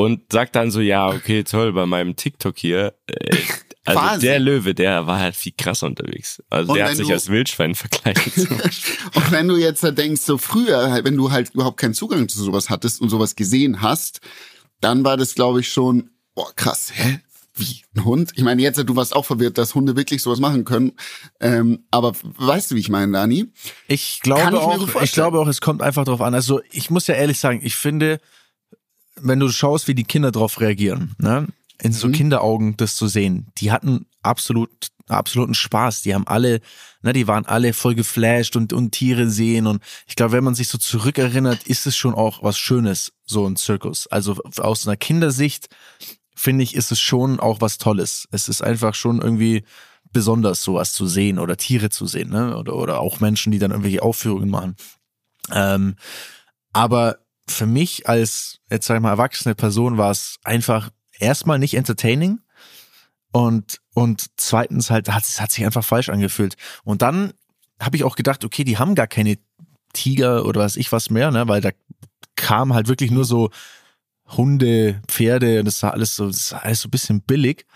[0.00, 3.36] Und sagt dann so, ja, okay, toll, bei meinem TikTok hier, äh,
[3.84, 4.26] also Quasi.
[4.26, 6.42] der Löwe, der war halt viel krasser unterwegs.
[6.50, 8.36] Also Und der hat sich du- als Wildschwein verkleidet.
[9.14, 12.28] Und wenn du jetzt da denkst, so früher, halt, wenn du halt überhaupt keinen Zugang
[12.28, 14.20] zu sowas hattest und sowas gesehen hast,
[14.80, 17.20] dann war das, glaube ich, schon, boah, krass, hä?
[17.56, 17.82] Wie?
[17.96, 18.32] Ein Hund?
[18.36, 20.92] Ich meine, jetzt, du warst auch verwirrt, dass Hunde wirklich sowas machen können.
[21.40, 23.52] Ähm, aber weißt du, wie ich meine, Dani?
[23.88, 26.32] Ich Kann glaube auch, ich glaube auch, es kommt einfach drauf an.
[26.34, 28.20] Also ich muss ja ehrlich sagen, ich finde,
[29.22, 31.46] wenn du schaust, wie die Kinder drauf reagieren, ne,
[31.82, 32.12] in so Mhm.
[32.12, 34.70] Kinderaugen das zu sehen, die hatten absolut
[35.08, 36.02] absoluten Spaß.
[36.02, 36.60] Die haben alle,
[37.02, 40.54] ne, die waren alle voll geflasht und und Tiere sehen und ich glaube, wenn man
[40.54, 44.06] sich so zurückerinnert, ist es schon auch was Schönes, so ein Zirkus.
[44.06, 45.68] Also aus einer Kindersicht
[46.36, 48.28] finde ich, ist es schon auch was Tolles.
[48.30, 49.64] Es ist einfach schon irgendwie
[50.12, 52.56] besonders, sowas zu sehen oder Tiere zu sehen, ne?
[52.56, 54.76] Oder, oder auch Menschen, die dann irgendwelche Aufführungen machen.
[55.52, 55.96] Ähm,
[56.72, 57.18] aber
[57.50, 62.40] für mich als, jetzt sag ich mal, erwachsene Person war es einfach erstmal nicht entertaining
[63.32, 66.56] und, und zweitens halt, hat, es hat sich einfach falsch angefühlt.
[66.84, 67.32] Und dann
[67.80, 69.38] habe ich auch gedacht, okay, die haben gar keine
[69.92, 71.48] Tiger oder was ich was mehr, ne?
[71.48, 71.70] Weil da
[72.36, 73.50] kam halt wirklich nur so
[74.28, 77.66] Hunde, Pferde und das war alles so, das war alles so ein bisschen billig.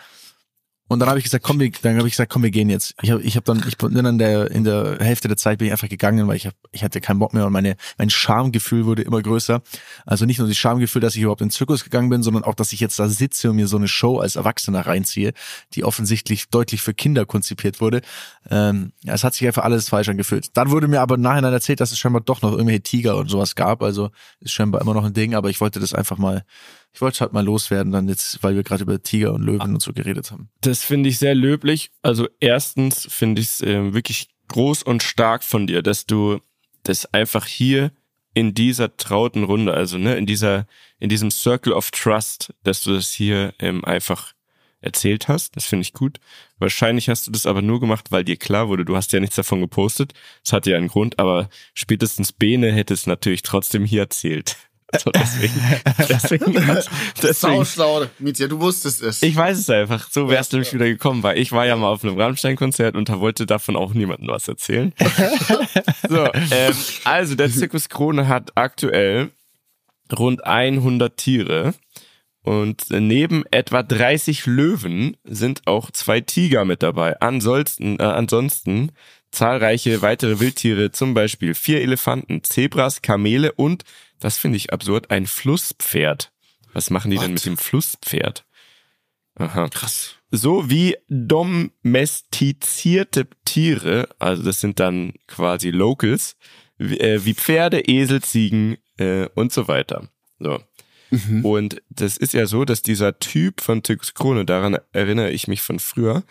[0.94, 2.94] Und dann habe ich gesagt, komm, wir, dann habe ich gesagt, komm, wir gehen jetzt.
[3.02, 5.59] Ich habe, ich habe dann, ich bin dann in der in der Hälfte der Zeit
[5.59, 8.11] bin ich einfach gegangen, weil ich hab, ich hatte keinen Bock mehr und meine mein
[8.11, 9.61] Schamgefühl wurde immer größer.
[10.07, 12.54] Also nicht nur das Schamgefühl, dass ich überhaupt in den Zirkus gegangen bin, sondern auch,
[12.54, 15.33] dass ich jetzt da sitze und mir so eine Show als Erwachsener reinziehe,
[15.74, 18.00] die offensichtlich deutlich für Kinder konzipiert wurde.
[18.48, 20.57] Ähm, ja, es hat sich einfach alles falsch angefühlt.
[20.57, 23.57] Dann wurde mir aber Nachhinein erzählt, dass es scheinbar doch noch irgendwelche Tiger und sowas
[23.57, 23.83] gab.
[23.83, 26.44] Also ist scheinbar immer noch ein Ding, aber ich wollte das einfach mal,
[26.94, 29.83] ich wollte halt mal loswerden, dann jetzt, weil wir gerade über Tiger und Löwen und
[29.83, 30.48] so geredet haben.
[30.61, 31.90] Das finde ich sehr löblich.
[32.02, 36.38] Also erstens finde ich es äh, wirklich groß und stark von dir, dass du
[36.85, 37.90] das einfach hier
[38.33, 40.66] in dieser trauten Runde, also ne, in dieser,
[41.00, 44.33] in diesem Circle of Trust, dass du das hier ähm, einfach
[44.80, 45.57] erzählt hast.
[45.57, 46.20] Das finde ich gut.
[46.59, 49.37] Wahrscheinlich hast du das aber nur gemacht, weil dir klar wurde, du hast ja nichts
[49.37, 50.12] davon gepostet.
[50.44, 54.57] Das hat ja einen Grund, aber spätestens Bene hätte es natürlich trotzdem hier erzählt.
[54.94, 55.61] Also deswegen,
[56.09, 56.52] deswegen,
[57.22, 59.22] deswegen, Sauschlau, Mietja, du wusstest es.
[59.22, 60.09] ich weiß es einfach.
[60.11, 63.20] So wär's nämlich wieder gekommen, weil ich war ja mal auf einem Rammstein-Konzert und da
[63.20, 64.92] wollte davon auch niemandem was erzählen.
[66.09, 69.30] so, ähm, also der Zirkus Krone hat aktuell
[70.16, 71.74] rund 100 Tiere
[72.42, 77.20] und neben etwa 30 Löwen sind auch zwei Tiger mit dabei.
[77.20, 78.92] Ansonsten, äh, ansonsten
[79.35, 83.85] zahlreiche weitere Wildtiere, zum Beispiel vier Elefanten, Zebras, Kamele und,
[84.20, 86.33] das finde ich absurd, ein Flusspferd.
[86.72, 88.44] Was machen die denn mit dem Flusspferd?
[89.37, 89.68] Aha.
[89.68, 90.16] Krass.
[90.31, 96.37] So wie domestizierte Tiere, also das sind dann quasi Locals,
[96.79, 100.09] wie, äh, wie Pferde, Esel, Ziegen äh, und so weiter.
[100.38, 100.61] So.
[101.42, 105.62] Und das ist ja so, dass dieser Typ von Zirkus Krone, daran erinnere ich mich
[105.62, 106.24] von früher,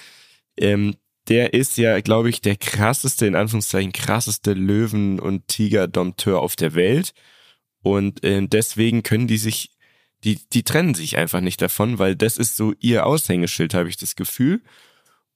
[0.58, 0.96] ähm,
[1.30, 6.76] der ist ja, glaube ich, der krasseste, in Anführungszeichen, krasseste Löwen- und Tiger-Dompteur auf der
[6.76, 7.14] Welt.
[7.84, 9.72] Und ähm, deswegen können die sich,
[10.24, 13.98] die, die trennen sich einfach nicht davon, weil das ist so ihr Aushängeschild, habe ich
[13.98, 14.62] das Gefühl.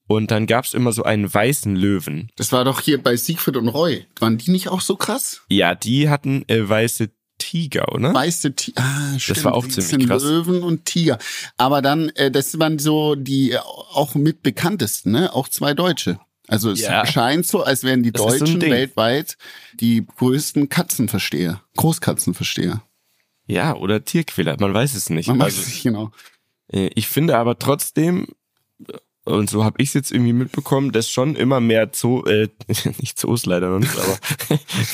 [0.08, 2.30] Und dann gab's immer so einen weißen Löwen.
[2.36, 4.06] Das war doch hier bei Siegfried und Roy.
[4.18, 5.42] Waren die nicht auch so krass?
[5.50, 8.14] Ja, die hatten äh, weiße Tiger, oder?
[8.14, 8.82] Weiße Tiger.
[8.82, 9.44] Ah, stimmt.
[9.44, 10.22] war auch Das ziemlich krass.
[10.22, 11.18] Löwen und Tiger.
[11.58, 15.32] Aber dann, äh, das waren so die äh, auch mit bekanntesten, ne?
[15.34, 16.18] Auch zwei Deutsche.
[16.48, 17.06] Also es Ja.
[17.06, 18.70] scheint so, als wären die Das so Deutschen Ding.
[18.70, 19.36] weltweit
[19.74, 21.62] die größten Katzenversteher.
[21.76, 22.82] Großkatzenversteher.
[23.46, 25.28] Ja, oder Tierquäler, man weiß es nicht.
[25.28, 26.10] Man weiß Also, es nicht genau.
[26.72, 28.26] Äh, Ich finde aber trotzdem,
[29.24, 32.48] und so habe ich es jetzt irgendwie mitbekommen, dass schon immer mehr Zoo, äh,
[33.00, 34.18] nicht Zoos leider noch nicht, aber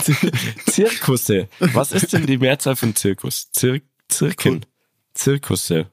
[0.67, 1.49] Zirkusse.
[1.59, 3.51] Was ist denn die Mehrzahl von Zirkus?
[3.53, 4.67] Zir Zirken.
[5.15, 5.91] Zirkusse.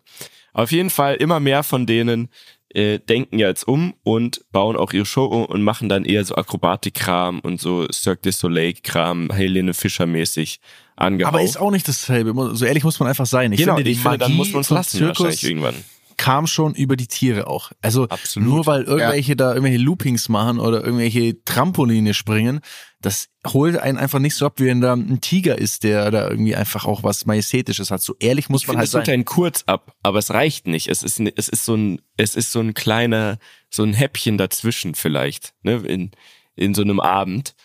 [0.53, 2.29] Auf jeden Fall immer mehr von denen
[2.73, 6.35] äh, denken jetzt um und bauen auch ihre Show um und machen dann eher so
[6.35, 10.59] Akrobatikkram und so Cirque du Soleil-Kram, Helene Fischer-mäßig
[10.95, 11.33] angehaucht.
[11.33, 12.33] Aber ist auch nicht dasselbe.
[12.55, 13.51] So ehrlich muss man einfach sein.
[13.51, 15.75] Ich genau, finde, die ich finde, dann Magie muss man es vom lassen Zirkus irgendwann.
[16.21, 17.71] Kam schon über die Tiere auch.
[17.81, 18.47] Also Absolut.
[18.47, 22.59] nur weil irgendwelche da irgendwelche Loopings machen oder irgendwelche Trampoline springen,
[23.01, 26.29] das holt einen einfach nicht so ab, wie wenn da ein Tiger ist, der da
[26.29, 28.03] irgendwie einfach auch was Majestätisches hat.
[28.03, 29.13] So ehrlich muss Ich man finde, halt es holt sein.
[29.13, 30.89] einen kurz ab, aber es reicht nicht.
[30.89, 33.39] Es ist, es ist so ein, es ist so ein kleiner,
[33.71, 36.11] so ein Häppchen dazwischen vielleicht, ne, in,
[36.55, 37.55] in so einem Abend.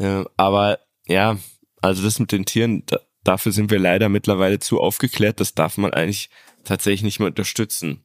[0.00, 1.38] Äh, aber ja,
[1.80, 5.38] also das mit den Tieren, da, dafür sind wir leider mittlerweile zu aufgeklärt.
[5.38, 6.28] Das darf man eigentlich
[6.70, 8.04] tatsächlich nicht mehr unterstützen.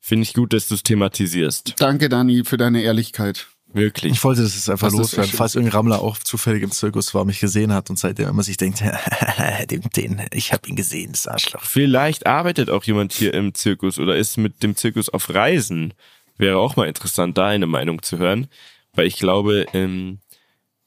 [0.00, 1.74] Finde ich gut, dass du es thematisierst.
[1.78, 3.46] Danke, Dani, für deine Ehrlichkeit.
[3.72, 4.12] Wirklich.
[4.12, 7.40] Ich wollte das einfach Das loswerden, falls irgendein Rammler auch zufällig im Zirkus war, mich
[7.40, 8.82] gesehen hat und seitdem immer sich denkt,
[9.70, 11.62] den, den, ich habe ihn gesehen, das Arschloch.
[11.62, 15.94] Vielleicht arbeitet auch jemand hier im Zirkus oder ist mit dem Zirkus auf Reisen.
[16.36, 18.48] Wäre auch mal interessant, da eine Meinung zu hören.
[18.94, 20.18] Weil ich glaube, ähm,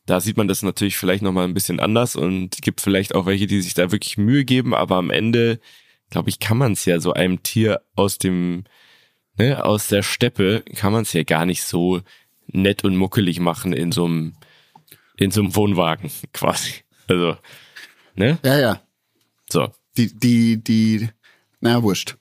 [0.05, 3.47] da sieht man das natürlich vielleicht nochmal ein bisschen anders und gibt vielleicht auch welche,
[3.47, 5.59] die sich da wirklich Mühe geben, aber am Ende,
[6.10, 8.64] glaube ich, kann man es ja so einem Tier aus dem,
[9.38, 12.01] ne, aus der Steppe, kann man es ja gar nicht so
[12.47, 14.34] nett und muckelig machen in so einem,
[15.18, 16.74] in so einem Wohnwagen quasi.
[17.08, 17.38] Also,
[18.16, 18.39] ne?
[18.43, 18.82] Ja, ja.
[19.49, 19.72] So.
[19.97, 21.10] Die, die, die,
[21.60, 22.18] na wurscht.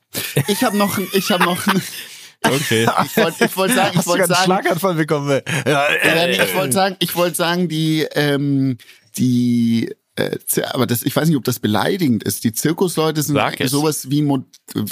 [0.46, 1.66] Ich habe noch, ich habe noch,
[2.44, 2.86] Okay.
[3.04, 5.40] ich wollte, ich wollte sagen, ich wollte sagen, Schlaganfall bekommen?
[5.66, 8.76] Ja, äh, ich wollte sagen, ich wollte sagen, die, ähm,
[9.16, 10.38] die, äh,
[10.70, 12.44] aber das, ich weiß nicht, ob das beleidigend ist.
[12.44, 14.44] Die Zirkusleute sind sowas wie, Mo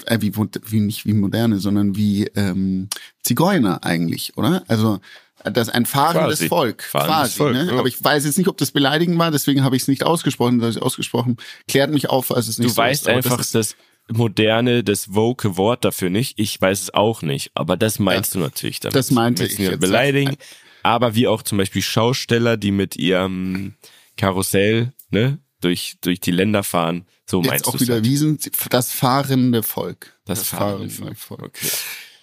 [0.07, 2.89] äh, wie, wie nicht wie moderne, sondern wie ähm,
[3.23, 4.65] Zigeuner eigentlich, oder?
[4.67, 4.99] Also
[5.45, 6.49] das ein fahrendes Quasi.
[6.49, 7.37] Volk, Fahrendes quasi.
[7.37, 7.67] Volk, ne?
[7.67, 7.79] ja.
[7.79, 10.59] Aber ich weiß jetzt nicht, ob das beleidigend war, deswegen habe ich es nicht ausgesprochen.
[10.59, 11.37] Das ich ausgesprochen
[11.69, 13.09] klärt mich auf, als es nicht Du so weißt ist.
[13.09, 13.77] Einfach das
[14.09, 16.39] moderne, das woke Wort dafür nicht.
[16.39, 18.97] Ich weiß es auch nicht, aber das meinst du natürlich damit.
[18.97, 19.81] das meinte ich jetzt.
[19.81, 20.37] beleidigen,
[20.83, 23.75] aber wie auch zum Beispiel Schausteller, die mit ihrem
[24.17, 28.39] Karussell ne, durch, durch die Länder fahren, so jetzt meinst auch du wieder Wiesen,
[28.71, 30.19] das fahrende Volk.
[30.25, 31.43] Das, fahrende Volk.
[31.43, 31.71] Okay.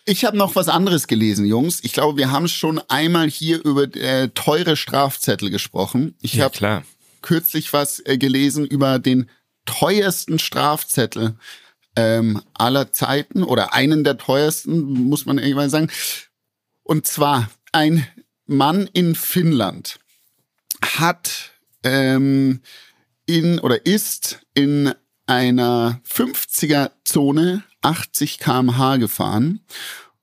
[0.05, 1.79] Ich habe noch was anderes gelesen, Jungs.
[1.83, 6.15] Ich glaube, wir haben schon einmal hier über äh, teure Strafzettel gesprochen.
[6.21, 6.83] Ich Ja, habe
[7.21, 9.29] kürzlich was äh, gelesen über den
[9.65, 11.35] teuersten Strafzettel
[11.95, 15.91] ähm, aller Zeiten oder einen der teuersten, muss man irgendwann sagen.
[16.83, 18.07] Und zwar ein
[18.47, 19.99] Mann in Finnland
[20.81, 21.51] hat
[21.83, 22.61] ähm,
[23.25, 24.93] in oder ist in
[25.27, 29.61] einer 50er Zone 80 kmh gefahren.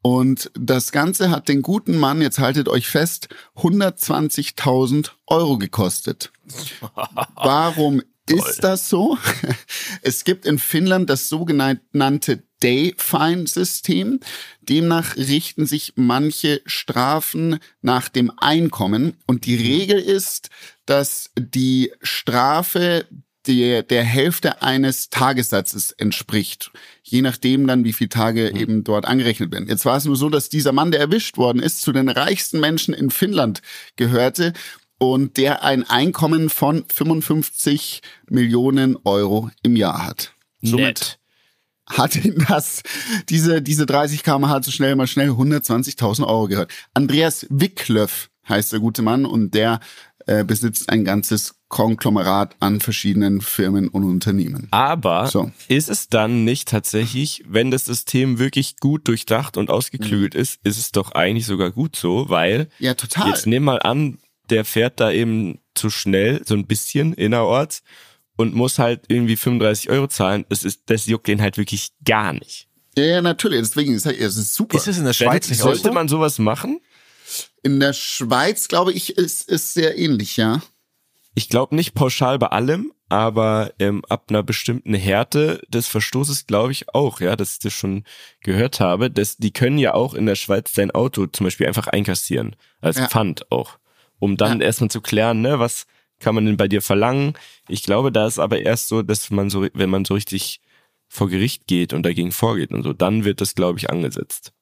[0.03, 6.31] Und das Ganze hat den guten Mann, jetzt haltet euch fest, 120.000 Euro gekostet.
[7.35, 9.19] Warum ist das so?
[10.03, 14.21] Es gibt in Finnland das sogenannte Day-Fine-System.
[14.63, 19.17] Demnach richten sich manche Strafen nach dem Einkommen.
[19.27, 20.51] Und die Regel ist,
[20.87, 23.07] dass die Strafe
[23.47, 26.71] der, der Hälfte eines Tagessatzes entspricht.
[27.03, 29.69] Je nachdem dann, wie viele Tage eben dort angerechnet werden.
[29.69, 32.61] Jetzt war es nur so, dass dieser Mann, der erwischt worden ist, zu den reichsten
[32.61, 33.63] Menschen in Finnland
[33.97, 34.53] gehörte
[34.99, 40.33] und der ein Einkommen von 55 Millionen Euro im Jahr hat.
[40.63, 41.19] Somit Nett.
[41.87, 42.83] hat ihn das,
[43.29, 46.73] diese, diese 30 km/h zu schnell mal schnell 120.000 Euro gehört.
[46.95, 49.81] Andreas Wicklöff heißt der gute Mann und der
[50.27, 54.69] äh, besitzt ein ganzes Konglomerat an verschiedenen Firmen und Unternehmen.
[54.71, 55.51] Aber So.
[55.69, 60.41] ist es dann nicht tatsächlich, wenn das System wirklich gut durchdacht und ausgeklügelt Mhm.
[60.41, 63.29] ist, ist es doch eigentlich sogar gut so, weil Ja, total.
[63.31, 64.19] Jetzt nehm mal an,
[64.51, 67.83] der fährt da eben zu schnell, so ein bisschen innerorts
[68.37, 70.45] und muss halt irgendwie 35 Euro zahlen.
[70.49, 72.69] Das ist, das juckt den halt wirklich gar nicht.
[72.97, 73.61] Ja, ja, natürlich.
[73.61, 74.77] Deswegen ist es ist super.
[74.77, 75.93] Ist es in der Schweiz nicht Sollte so?
[75.93, 76.81] man sowas machen?
[77.63, 80.63] In der Schweiz, glaube ich, ist ist sehr ähnlich, ja.
[81.35, 86.73] Ich glaube nicht pauschal bei allem, aber ähm, ab einer bestimmten Härte des Verstoßes glaube
[86.73, 88.05] ich auch, ja, dass ich das schon
[88.41, 91.89] gehört habe, dass die können ja auch in der Schweiz dein Auto zum Beispiel einfach
[91.89, 93.09] einkassieren, als Ja.
[93.09, 93.79] Pfand auch,
[94.19, 95.87] um dann erstmal zu klären, ne, was
[96.21, 97.35] kann man denn bei dir verlangen?
[97.69, 100.61] Ich glaube, da ist aber erst so, dass man so, wenn man so richtig
[101.09, 104.53] vor Gericht geht und dagegen vorgeht und so, dann wird das, glaube ich, angesetzt.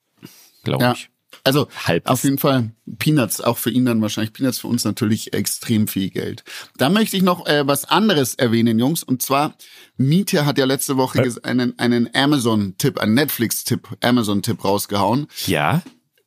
[0.64, 0.92] Glaube Ja.
[0.92, 1.08] ich.
[1.44, 2.08] Also Halb.
[2.08, 6.08] auf jeden Fall Peanuts, auch für ihn dann wahrscheinlich Peanuts, für uns natürlich extrem viel
[6.08, 6.42] Geld.
[6.78, 9.02] Da möchte ich noch äh, was anderes erwähnen, Jungs.
[9.02, 9.54] Und zwar,
[9.98, 15.26] Mietja hat ja letzte Woche ges- einen, einen Amazon-Tipp, einen Netflix-Tipp, Amazon-Tipp rausgehauen.
[15.46, 15.82] Ja,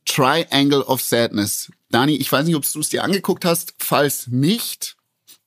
[0.06, 1.72] Triangle of Sadness.
[1.90, 3.74] Dani, ich weiß nicht, ob du es dir angeguckt hast.
[3.80, 4.96] Falls nicht,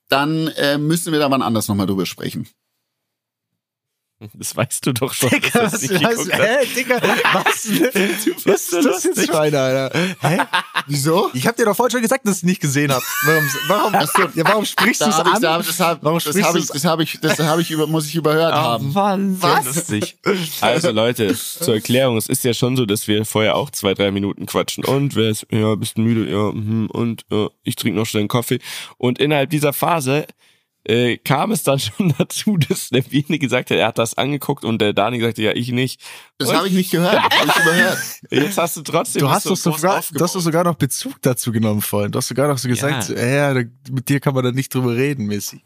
[0.09, 2.47] dann äh, müssen wir da wann anders nochmal drüber sprechen.
[4.33, 5.29] Das weißt du doch schon.
[5.29, 7.67] Dass was, was, hä, Digga, was,
[8.45, 9.99] was ist das jetzt für einer, Alter?
[10.21, 10.37] Hä?
[10.87, 11.31] Wieso?
[11.33, 13.01] Ich hab dir doch vorhin schon gesagt, dass ich es nicht gesehen hab.
[13.23, 13.93] Warum, warum,
[14.35, 15.41] ja, warum sprichst du es an?
[15.41, 18.07] da, das hab, Warum das hab ich, das hab ich, das hab ich über, muss
[18.07, 18.93] ich überhört haben.
[18.93, 19.91] Mann, Was?
[20.61, 24.11] Also Leute, zur Erklärung, es ist ja schon so, dass wir vorher auch zwei, drei
[24.11, 24.85] Minuten quatschen.
[24.85, 26.29] Und wer ist, ja, bist du müde?
[26.29, 28.59] Ja, mhm, und ja, ich trinke noch schnell einen Kaffee.
[28.97, 30.25] Und innerhalb dieser Phase
[30.83, 34.65] äh, kam es dann schon dazu, dass der Biene gesagt hat, er hat das angeguckt
[34.65, 36.01] und der Dani sagte, ja, ich nicht.
[36.37, 37.21] Das habe ich nicht gehört.
[37.21, 37.97] Hab ich überhört.
[38.31, 41.81] Jetzt hast du trotzdem Du hast, doch sogar, du hast sogar noch Bezug dazu genommen
[41.81, 42.11] vorhin.
[42.11, 43.01] Du hast sogar noch so gesagt, Ja.
[43.01, 43.61] so, ja, da,
[43.91, 45.61] mit dir kann man da nicht drüber reden, Messi.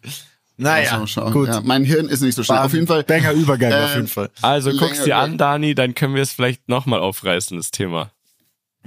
[0.57, 1.34] Naja, schauen.
[1.34, 1.47] gut.
[1.49, 2.57] Ja, mein Hirn ist nicht so schnell.
[2.57, 3.03] War Auf jeden Fall.
[3.03, 4.30] Banger Übergang auf äh, jeden Fall.
[4.41, 8.11] Also guck's dir an, Dani, dann können wir es vielleicht nochmal aufreißen, das Thema.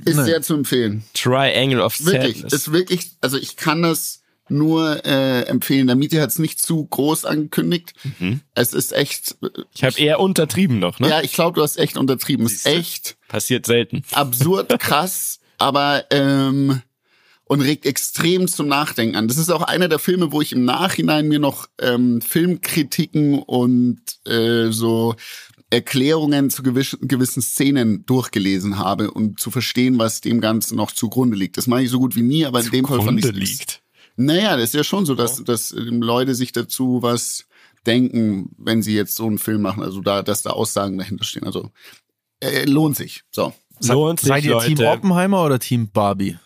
[0.05, 0.25] Ist Nee.
[0.25, 1.05] sehr zu empfehlen.
[1.13, 2.37] Triangle of Wirklich.
[2.37, 2.53] Sadness.
[2.53, 5.87] Ist wirklich, also ich kann das nur äh, empfehlen.
[5.87, 7.95] Der Miete hat es nicht zu groß angekündigt.
[8.19, 8.41] Mhm.
[8.55, 9.37] Es ist echt,
[9.75, 11.09] Ich habe eher untertrieben noch, ne?
[11.09, 12.47] ja, ich glaube, du hast echt untertrieben.
[12.47, 14.03] Es ist echt Passiert selten.
[14.13, 16.83] absurd krass, aber ähm,
[17.45, 19.27] und regt extrem zum Nachdenken an.
[19.29, 24.01] Das ist auch einer der Filme, wo ich im Nachhinein mir noch ähm, Filmkritiken und
[24.27, 25.15] äh, so
[25.71, 31.37] Erklärungen zu gewissen, gewissen Szenen durchgelesen habe, um zu verstehen, was dem Ganzen noch zugrunde
[31.37, 31.57] liegt.
[31.59, 33.83] Das mache ich so gut wie nie, aber in dem Fall fand ich liegt.
[34.21, 37.47] Naja, das ist ja schon so, dass, dass ähm, Leute sich dazu was
[37.87, 39.83] denken, wenn sie jetzt so einen Film machen.
[39.83, 41.45] Also da, dass da Aussagen dahinter stehen.
[41.45, 41.71] Also
[42.41, 43.23] äh, lohnt sich.
[43.31, 43.55] So.
[43.87, 44.75] Lohnt sich, Seid ihr Leute.
[44.75, 46.37] Team Oppenheimer oder Team Barbie?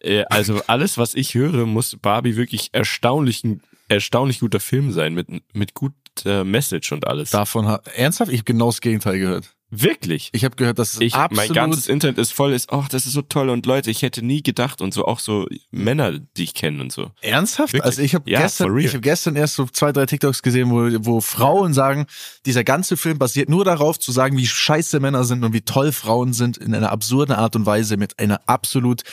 [0.00, 5.14] Äh, Also alles, was ich höre, muss Barbie wirklich erstaunlich, ein erstaunlich guter Film sein,
[5.14, 7.30] mit, mit guter Message und alles.
[7.30, 8.30] Davon ha ernsthaft?
[8.30, 9.54] Ich habe genau das Gegenteil gehört.
[9.74, 10.28] Wirklich.
[10.32, 13.14] Ich habe gehört, dass Ich, absolut mein ganzes Internet ist voll, ist, ach, das ist
[13.14, 16.52] so toll und Leute, ich hätte nie gedacht und so auch so Männer, die ich
[16.52, 17.10] kenne und so.
[17.22, 17.72] Ernsthaft?
[17.72, 17.86] Wirklich?
[17.86, 20.90] Also ich habe Ja, gestern, ich habe gestern erst so zwei, drei TikToks gesehen, wo,
[21.06, 22.04] wo Frauen sagen,
[22.44, 25.90] dieser ganze Film basiert nur darauf zu sagen, wie scheiße Männer sind und wie toll
[25.92, 29.04] Frauen sind in einer absurden Art und Weise mit einer absolut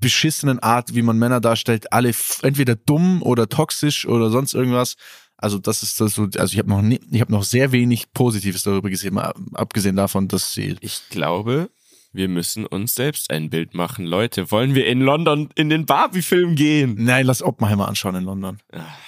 [0.00, 4.96] beschissenen Art, wie man Männer darstellt, alle entweder dumm oder toxisch oder sonst irgendwas.
[5.40, 8.12] Also das ist das so, also ich habe noch nie, ich habe noch sehr wenig
[8.12, 11.70] Positives darüber gesehen, mal abgesehen davon, dass sie Ich glaube,
[12.12, 14.04] wir müssen uns selbst ein Bild machen.
[14.04, 16.96] Leute, wollen wir in London in den Barbie-Film gehen?
[16.98, 18.58] Nein, lass Oppenheimer anschauen in London.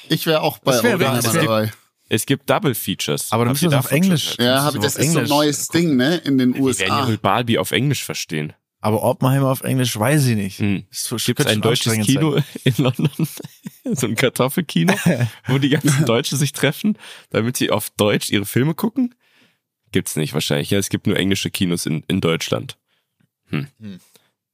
[0.08, 1.72] Ich wäre auch bei wär Oppenheimer dabei.
[2.08, 3.32] Es gibt Double Features.
[3.32, 4.36] Aber dann müssen wir auf Englisch.
[4.38, 6.16] Ja, hab das ist so ein neues Ding, ne?
[6.16, 7.08] In den Wir werden ja USA.
[7.08, 8.52] wohl Barbie auf Englisch verstehen.
[8.82, 10.58] Aber Oppenheimer auf Englisch weiß ich nicht.
[10.58, 10.84] Hm.
[10.90, 12.44] So- Gibt es ein deutsches Kino sein.
[12.64, 13.08] in London?
[13.94, 14.92] so ein Kartoffelkino,
[15.46, 16.98] wo die ganzen Deutschen sich treffen,
[17.30, 19.14] damit sie auf Deutsch ihre Filme gucken?
[19.92, 20.70] Gibt's nicht wahrscheinlich.
[20.70, 22.76] Ja, es gibt nur englische Kinos in, in Deutschland.
[23.48, 23.68] Hm.
[23.80, 24.00] Hm.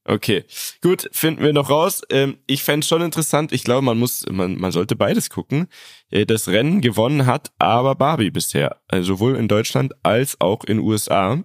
[0.05, 0.45] Okay,
[0.81, 2.01] gut, finden wir noch raus.
[2.11, 3.53] Ähm, ich fänd's schon interessant.
[3.53, 5.69] Ich glaube, man muss, man, man sollte beides gucken.
[6.11, 8.81] Äh, Das Rennen gewonnen hat aber Barbie bisher.
[8.89, 11.43] Also sowohl in Deutschland als auch in USA.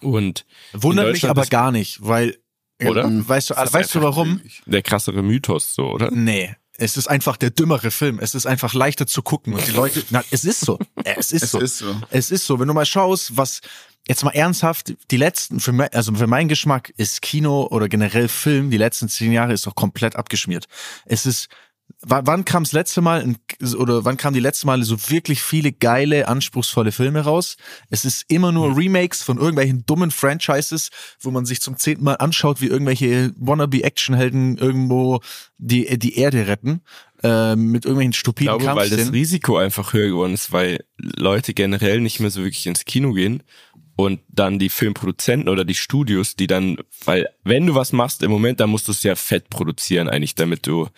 [0.00, 2.36] Und Wundert mich aber gar nicht, weil
[2.84, 3.04] Oder?
[3.04, 4.40] Ähm, weißt du, weißt du warum?
[4.66, 6.10] der krassere Mythos so, oder?
[6.10, 8.18] Nee, es ist einfach der dümmere Film.
[8.20, 10.78] Es ist einfach leichter zu gucken und die Leute, na, es ist so.
[11.04, 11.58] Es ist Es so.
[11.58, 11.94] ist so.
[12.10, 12.58] Es ist so.
[12.58, 13.60] Wenn du mal schaust, was
[14.08, 18.28] jetzt mal ernsthaft, die letzten, für mein, also für meinen Geschmack ist Kino oder generell
[18.28, 20.66] Film, die letzten zehn Jahre ist doch komplett abgeschmiert.
[21.04, 21.48] Es ist,
[22.00, 23.34] wann, wann kam das letzte Mal
[23.76, 27.56] oder wann kam die letzte Mal so wirklich viele geile, anspruchsvolle Filme raus?
[27.88, 32.14] Es ist immer nur Remakes von irgendwelchen dummen Franchises, wo man sich zum zehnten Mal
[32.14, 35.20] anschaut, wie irgendwelche wannabe-Actionhelden irgendwo
[35.58, 36.82] die, die Erde retten.
[37.22, 39.12] Äh, mit irgendwelchen Ich stupiden glaube, weil das.
[39.12, 43.42] Risiko einfach höher geworden ist, weil Leute generell nicht mehr so wirklich ins Kino gehen
[43.96, 48.30] und dann die Filmproduzenten oder die Studios, die dann, weil wenn du was machst im
[48.30, 50.88] Moment, dann musst du es ja fett produzieren eigentlich, damit du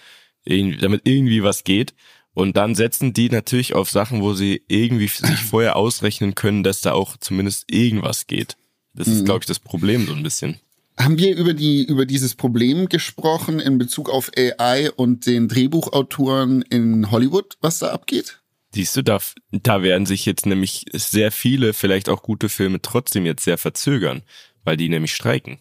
[0.44, 1.94] damit irgendwie was geht.
[2.34, 6.80] Und dann setzen die natürlich auf Sachen, wo sie irgendwie sich vorher ausrechnen können, dass
[6.80, 8.56] da auch zumindest irgendwas geht.
[8.94, 10.58] Das ist, glaube ich, das Problem so ein bisschen.
[10.98, 16.62] Haben wir über die über dieses Problem gesprochen in Bezug auf AI und den Drehbuchautoren
[16.62, 18.40] in Hollywood, was da abgeht?
[18.74, 19.18] Siehst du, da,
[19.50, 24.22] da werden sich jetzt nämlich sehr viele, vielleicht auch gute Filme trotzdem jetzt sehr verzögern,
[24.64, 25.58] weil die nämlich streiken.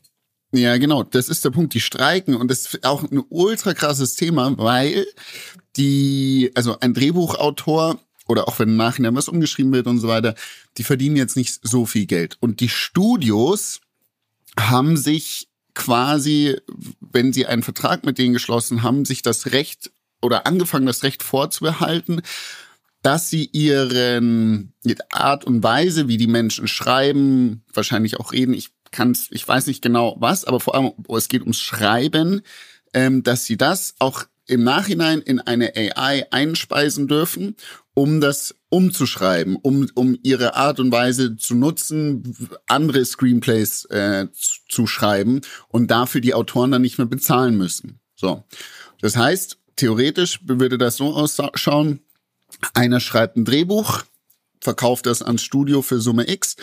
[0.54, 1.74] Ja, genau, das ist der Punkt.
[1.74, 5.06] Die streiken und das ist auch ein ultra krasses Thema, weil
[5.78, 10.36] die, also ein Drehbuchautor oder auch wenn im Nachhinein was umgeschrieben wird und so weiter,
[10.78, 12.38] die verdienen jetzt nicht so viel Geld.
[12.40, 13.82] Und die Studios
[14.60, 16.58] haben sich quasi,
[17.00, 19.92] wenn sie einen Vertrag mit denen geschlossen haben, sich das Recht
[20.22, 22.22] oder angefangen, das Recht vorzubehalten,
[23.02, 24.74] dass sie ihren
[25.12, 29.82] Art und Weise, wie die Menschen schreiben, wahrscheinlich auch reden, ich kann's, ich weiß nicht
[29.82, 32.42] genau was, aber vor allem oh, es geht ums Schreiben,
[32.94, 37.56] ähm, dass sie das auch im Nachhinein in eine AI einspeisen dürfen,
[37.94, 44.60] um das umzuschreiben, um, um ihre Art und Weise zu nutzen, andere Screenplays äh, zu,
[44.70, 48.00] zu schreiben und dafür die Autoren dann nicht mehr bezahlen müssen.
[48.16, 48.44] So.
[49.02, 52.02] Das heißt, theoretisch würde das so ausschauen,
[52.74, 54.04] einer schreibt ein Drehbuch,
[54.60, 56.56] verkauft das ans Studio für Summe X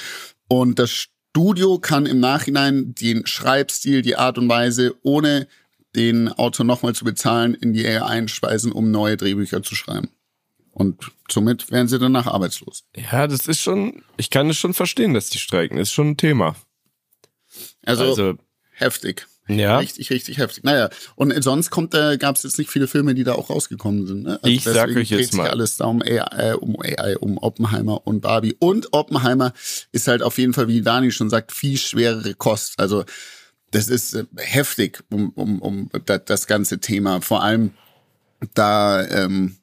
[0.48, 5.46] und das Studio kann im Nachhinein den Schreibstil, die Art und Weise, ohne
[5.94, 10.10] den Autor nochmal zu bezahlen, in die AI einspeisen, um neue Drehbücher zu schreiben.
[10.72, 12.84] Und somit werden sie danach arbeitslos.
[12.96, 15.76] Ja, das ist schon, ich kann es schon verstehen, dass die streiken.
[15.76, 16.54] Das ist schon ein Thema.
[17.84, 18.34] Also, Also,
[18.72, 19.26] heftig.
[19.48, 20.64] Ja, Richtig, richtig heftig.
[20.64, 24.06] Naja, und sonst kommt, da gab es jetzt nicht viele Filme, die da auch rausgekommen
[24.06, 24.22] sind.
[24.24, 24.38] Ne?
[24.44, 25.50] Ich sag deswegen euch jetzt dreht sich mal.
[25.50, 28.54] alles da um AI, äh, um AI, um Oppenheimer und Barbie.
[28.58, 29.52] Und Oppenheimer
[29.92, 32.78] ist halt auf jeden Fall, wie Dani schon sagt, viel schwerere Kost.
[32.78, 33.04] Also
[33.70, 37.20] das ist äh, heftig um, um, um da- das ganze Thema.
[37.20, 37.72] Vor allem
[38.54, 39.56] da, ähm,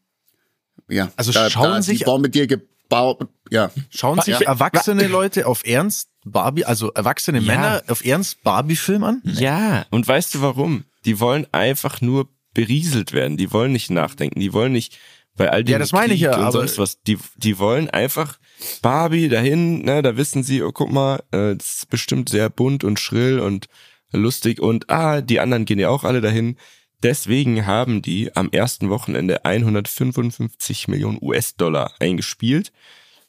[0.88, 3.72] ja, Also da, schauen da sich- die Bombe dir gebaut, ja.
[3.90, 4.42] Schauen sich Ja.
[4.42, 7.46] erwachsene Leute auf Ernst Barbie, also erwachsene Ja.
[7.46, 9.22] Männer auf Ernst Barbie-Film an?
[9.24, 10.84] Ja, und weißt du warum?
[11.06, 13.38] Die wollen einfach nur berieselt werden.
[13.38, 14.40] Die wollen nicht nachdenken.
[14.40, 14.98] Die wollen nicht
[15.36, 17.02] bei all dem Ja, das meine ich ja, und aber- sonst was.
[17.04, 18.40] Die, die wollen einfach
[18.82, 22.84] Barbie dahin, ne, da wissen sie, oh, guck mal, äh, das ist bestimmt sehr bunt
[22.86, 23.68] und schrill und
[24.14, 26.56] lustig und ah, die anderen gehen ja auch alle dahin.
[27.04, 32.72] Deswegen haben die am ersten Wochenende 155 Millionen US-Dollar eingespielt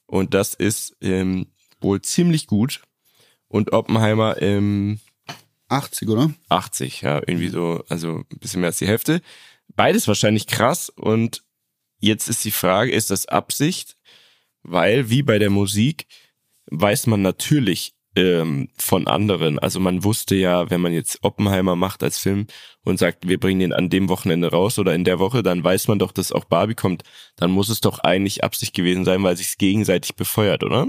[0.05, 1.47] und das ist ähm,
[1.81, 2.81] wohl ziemlich gut.
[3.47, 4.99] Und Oppenheimer ähm,
[5.69, 6.31] 80, oder?
[6.49, 9.21] 80, ja, irgendwie so, also ein bisschen mehr als die Hälfte.
[9.75, 11.43] Beides wahrscheinlich krass und
[11.99, 13.97] jetzt ist die Frage, ist das Absicht?
[14.63, 16.07] Weil, wie bei der Musik,
[16.69, 19.59] weiß man natürlich ähm, von anderen.
[19.59, 22.47] Also man wusste ja, wenn man jetzt Oppenheimer macht als Film
[22.83, 25.87] und sagt, wir bringen den an dem Wochenende raus oder in der Woche, dann weiß
[25.87, 27.03] man doch, dass auch Barbie kommt.
[27.35, 30.87] Dann muss es doch eigentlich Absicht gewesen sein, weil sich's gegenseitig befeuert, oder?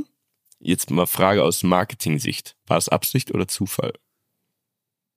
[0.61, 2.57] Jetzt mal Frage aus Marketing-Sicht.
[2.67, 3.93] War es Absicht oder Zufall?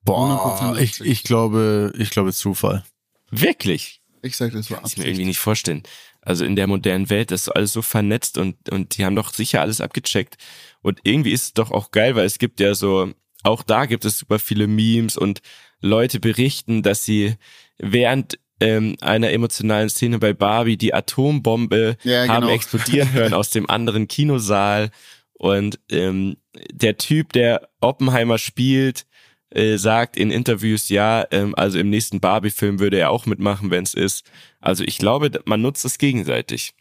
[0.03, 1.01] Boah, 100% ich, Absicht.
[1.11, 2.83] ich glaube, ich glaube Zufall.
[3.29, 4.01] Wirklich?
[4.23, 5.07] Ich sag, das war Kann ich mir Absicht.
[5.07, 5.83] irgendwie nicht vorstellen.
[6.21, 9.61] Also in der modernen Welt ist alles so vernetzt und, und die haben doch sicher
[9.61, 10.37] alles abgecheckt.
[10.81, 13.11] Und irgendwie ist es doch auch geil, weil es gibt ja so,
[13.43, 15.41] auch da gibt es super viele Memes und
[15.79, 17.35] Leute berichten, dass sie
[17.79, 22.53] während ähm, einer emotionalen Szene bei Barbie die Atombombe Ja, haben genau.
[22.53, 24.91] explodieren hören aus dem anderen Kinosaal.
[25.41, 26.37] Und ähm,
[26.71, 29.07] der Typ, der Oppenheimer spielt,
[29.49, 33.83] äh, sagt in Interviews, ja, ähm, also im nächsten Barbie-Film würde er auch mitmachen, wenn
[33.83, 34.23] es ist.
[34.59, 36.75] Also ich glaube, man nutzt es gegenseitig.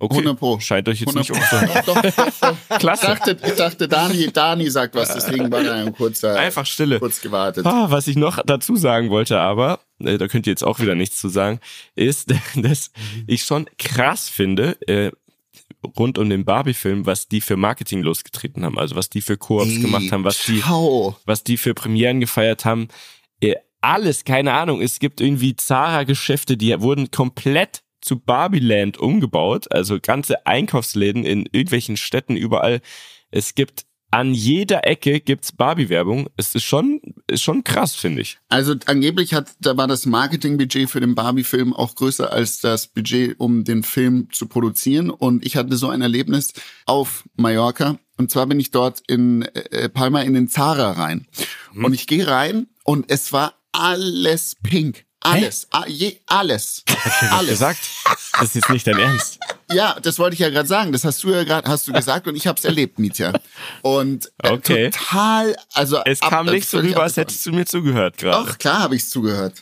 [0.00, 0.58] Okay, 100 Pro.
[0.58, 2.56] scheint euch jetzt 100 nicht doch, doch.
[2.70, 3.06] Ich Klasse.
[3.06, 6.98] dachte, ich dachte Dani, Dani sagt was, deswegen war da ein kurzer, Einfach Stille.
[6.98, 7.66] kurz gewartet.
[7.66, 10.94] Ah, was ich noch dazu sagen wollte, aber, äh, da könnt ihr jetzt auch wieder
[10.94, 11.60] nichts zu sagen,
[11.94, 12.90] ist, dass
[13.26, 15.12] ich schon krass finde, äh,
[15.98, 19.80] rund um den Barbie-Film, was die für Marketing losgetreten haben, also was die für Koops
[19.80, 20.62] gemacht haben, was die,
[21.26, 22.88] was die für Premieren gefeiert haben.
[23.40, 24.80] Äh, alles, keine Ahnung.
[24.80, 29.70] Es gibt irgendwie Zara-Geschäfte, die wurden komplett zu Barbieland umgebaut.
[29.70, 32.80] Also ganze Einkaufsläden in irgendwelchen Städten überall.
[33.30, 36.28] Es gibt an jeder Ecke gibt's Barbie-Werbung.
[36.36, 38.38] Es ist schon, ist schon krass, finde ich.
[38.48, 43.34] Also angeblich hat, da war das Marketingbudget für den Barbie-Film auch größer als das Budget,
[43.40, 45.10] um den Film zu produzieren.
[45.10, 46.52] Und ich hatte so ein Erlebnis
[46.86, 47.98] auf Mallorca.
[48.16, 51.26] Und zwar bin ich dort in äh, Palma in den Zara rein.
[51.74, 55.04] Und ich gehe rein und es war alles pink.
[55.18, 55.66] Alles.
[55.72, 56.84] A, je, alles.
[57.30, 57.50] Alles.
[57.50, 57.80] Gesagt,
[58.38, 59.40] das ist jetzt nicht dein Ernst.
[59.72, 60.92] Ja, das wollte ich ja gerade sagen.
[60.92, 63.32] Das hast du ja gerade hast du gesagt und ich habe es erlebt, Mietja.
[63.82, 64.90] Und äh, Okay.
[64.90, 68.46] total, also Es ab- kam nicht so rüber, als hättest du mir zugehört gerade.
[68.46, 69.60] Doch, klar habe ich's zugehört.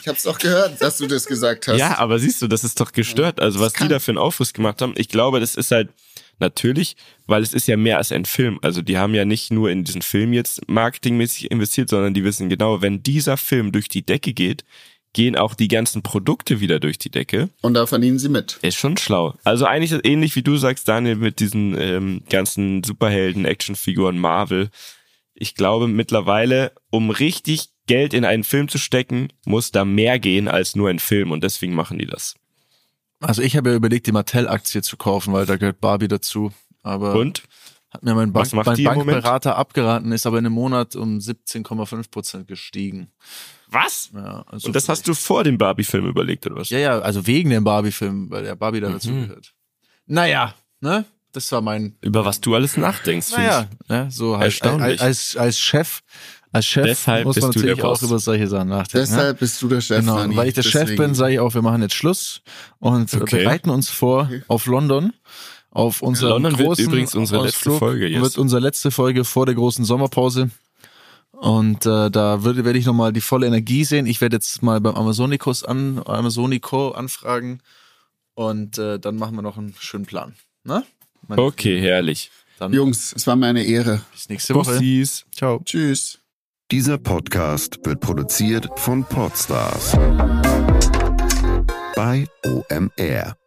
[0.00, 1.78] Ich habe es doch gehört, dass du das gesagt hast.
[1.78, 3.40] Ja, aber siehst du, das ist doch gestört.
[3.40, 5.90] Also was die da für einen Aufriss gemacht haben, ich glaube, das ist halt
[6.38, 6.96] natürlich,
[7.26, 8.58] weil es ist ja mehr als ein Film.
[8.62, 12.48] Also die haben ja nicht nur in diesen Film jetzt marketingmäßig investiert, sondern die wissen
[12.48, 14.64] genau, wenn dieser Film durch die Decke geht,
[15.12, 17.48] gehen auch die ganzen Produkte wieder durch die Decke.
[17.62, 18.58] Und da verdienen sie mit.
[18.62, 19.34] Ist schon schlau.
[19.44, 24.70] Also eigentlich ist ähnlich wie du sagst, Daniel, mit diesen ähm, ganzen Superhelden, Actionfiguren, Marvel.
[25.34, 30.46] Ich glaube mittlerweile, um richtig Geld in einen Film zu stecken, muss da mehr gehen
[30.46, 32.36] als nur ein Film und deswegen machen die das.
[33.20, 36.52] Also ich habe ja überlegt, die Mattel-Aktie zu kaufen, weil da gehört Barbie dazu.
[36.82, 37.42] Aber Und?
[37.90, 38.64] Hat mir mein, Bank, mein?
[38.84, 43.10] Bankberater abgeraten, ist aber in einem Monat um 17,5 Prozent gestiegen.
[43.68, 44.10] Was?
[44.14, 46.70] Ja, also Und das hast du vor dem Barbie-Film überlegt, oder was?
[46.70, 48.92] Ja, ja, also wegen dem Barbie-Film, weil der Barbie da Mhm.
[48.94, 49.52] dazugehört.
[50.06, 51.04] Naja, ne?
[51.32, 51.96] Das war mein.
[52.00, 54.10] Über was du alles nachdenkst, finde Naja, ne?
[54.10, 55.00] so halt Erstaunlich.
[55.00, 56.00] als, als Chef,
[56.50, 58.98] als Chef Deshalb muss man bist du der natürlich auch über solche Sachen nachdenken.
[59.12, 59.16] ne?
[59.16, 60.00] Deshalb bist du der Chef.
[60.00, 60.34] Genau, Dani.
[60.36, 61.00] weil ich der Chef Deswegen.
[61.02, 62.42] bin, sage ich auch, wir machen jetzt Schluss
[62.80, 63.44] und Okay.
[63.44, 65.12] bereiten uns vor auf London.
[65.70, 67.78] Auf unseren London wird großen übrigens unsere letzte Ausflug.
[67.78, 68.22] Folge jetzt.
[68.22, 70.50] Wird unsere letzte Folge vor der großen Sommerpause.
[71.32, 74.06] Und äh, da würde werde ich nochmal die volle Energie sehen.
[74.06, 77.60] Ich werde jetzt mal beim Amazonicus an, Amazonico anfragen
[78.34, 80.34] und äh, dann machen wir noch einen schönen Plan.
[80.64, 80.84] Ne?
[81.28, 82.30] Okay, herrlich.
[82.58, 84.02] Dann Jungs, es war mir eine Ehre.
[84.12, 84.72] bis nächste Woche.
[84.72, 85.24] Bussis.
[85.34, 85.62] Ciao.
[85.64, 86.18] Tschüss.
[86.70, 89.96] Dieser Podcast wird produziert von Podstars
[91.96, 93.39] bei OMR.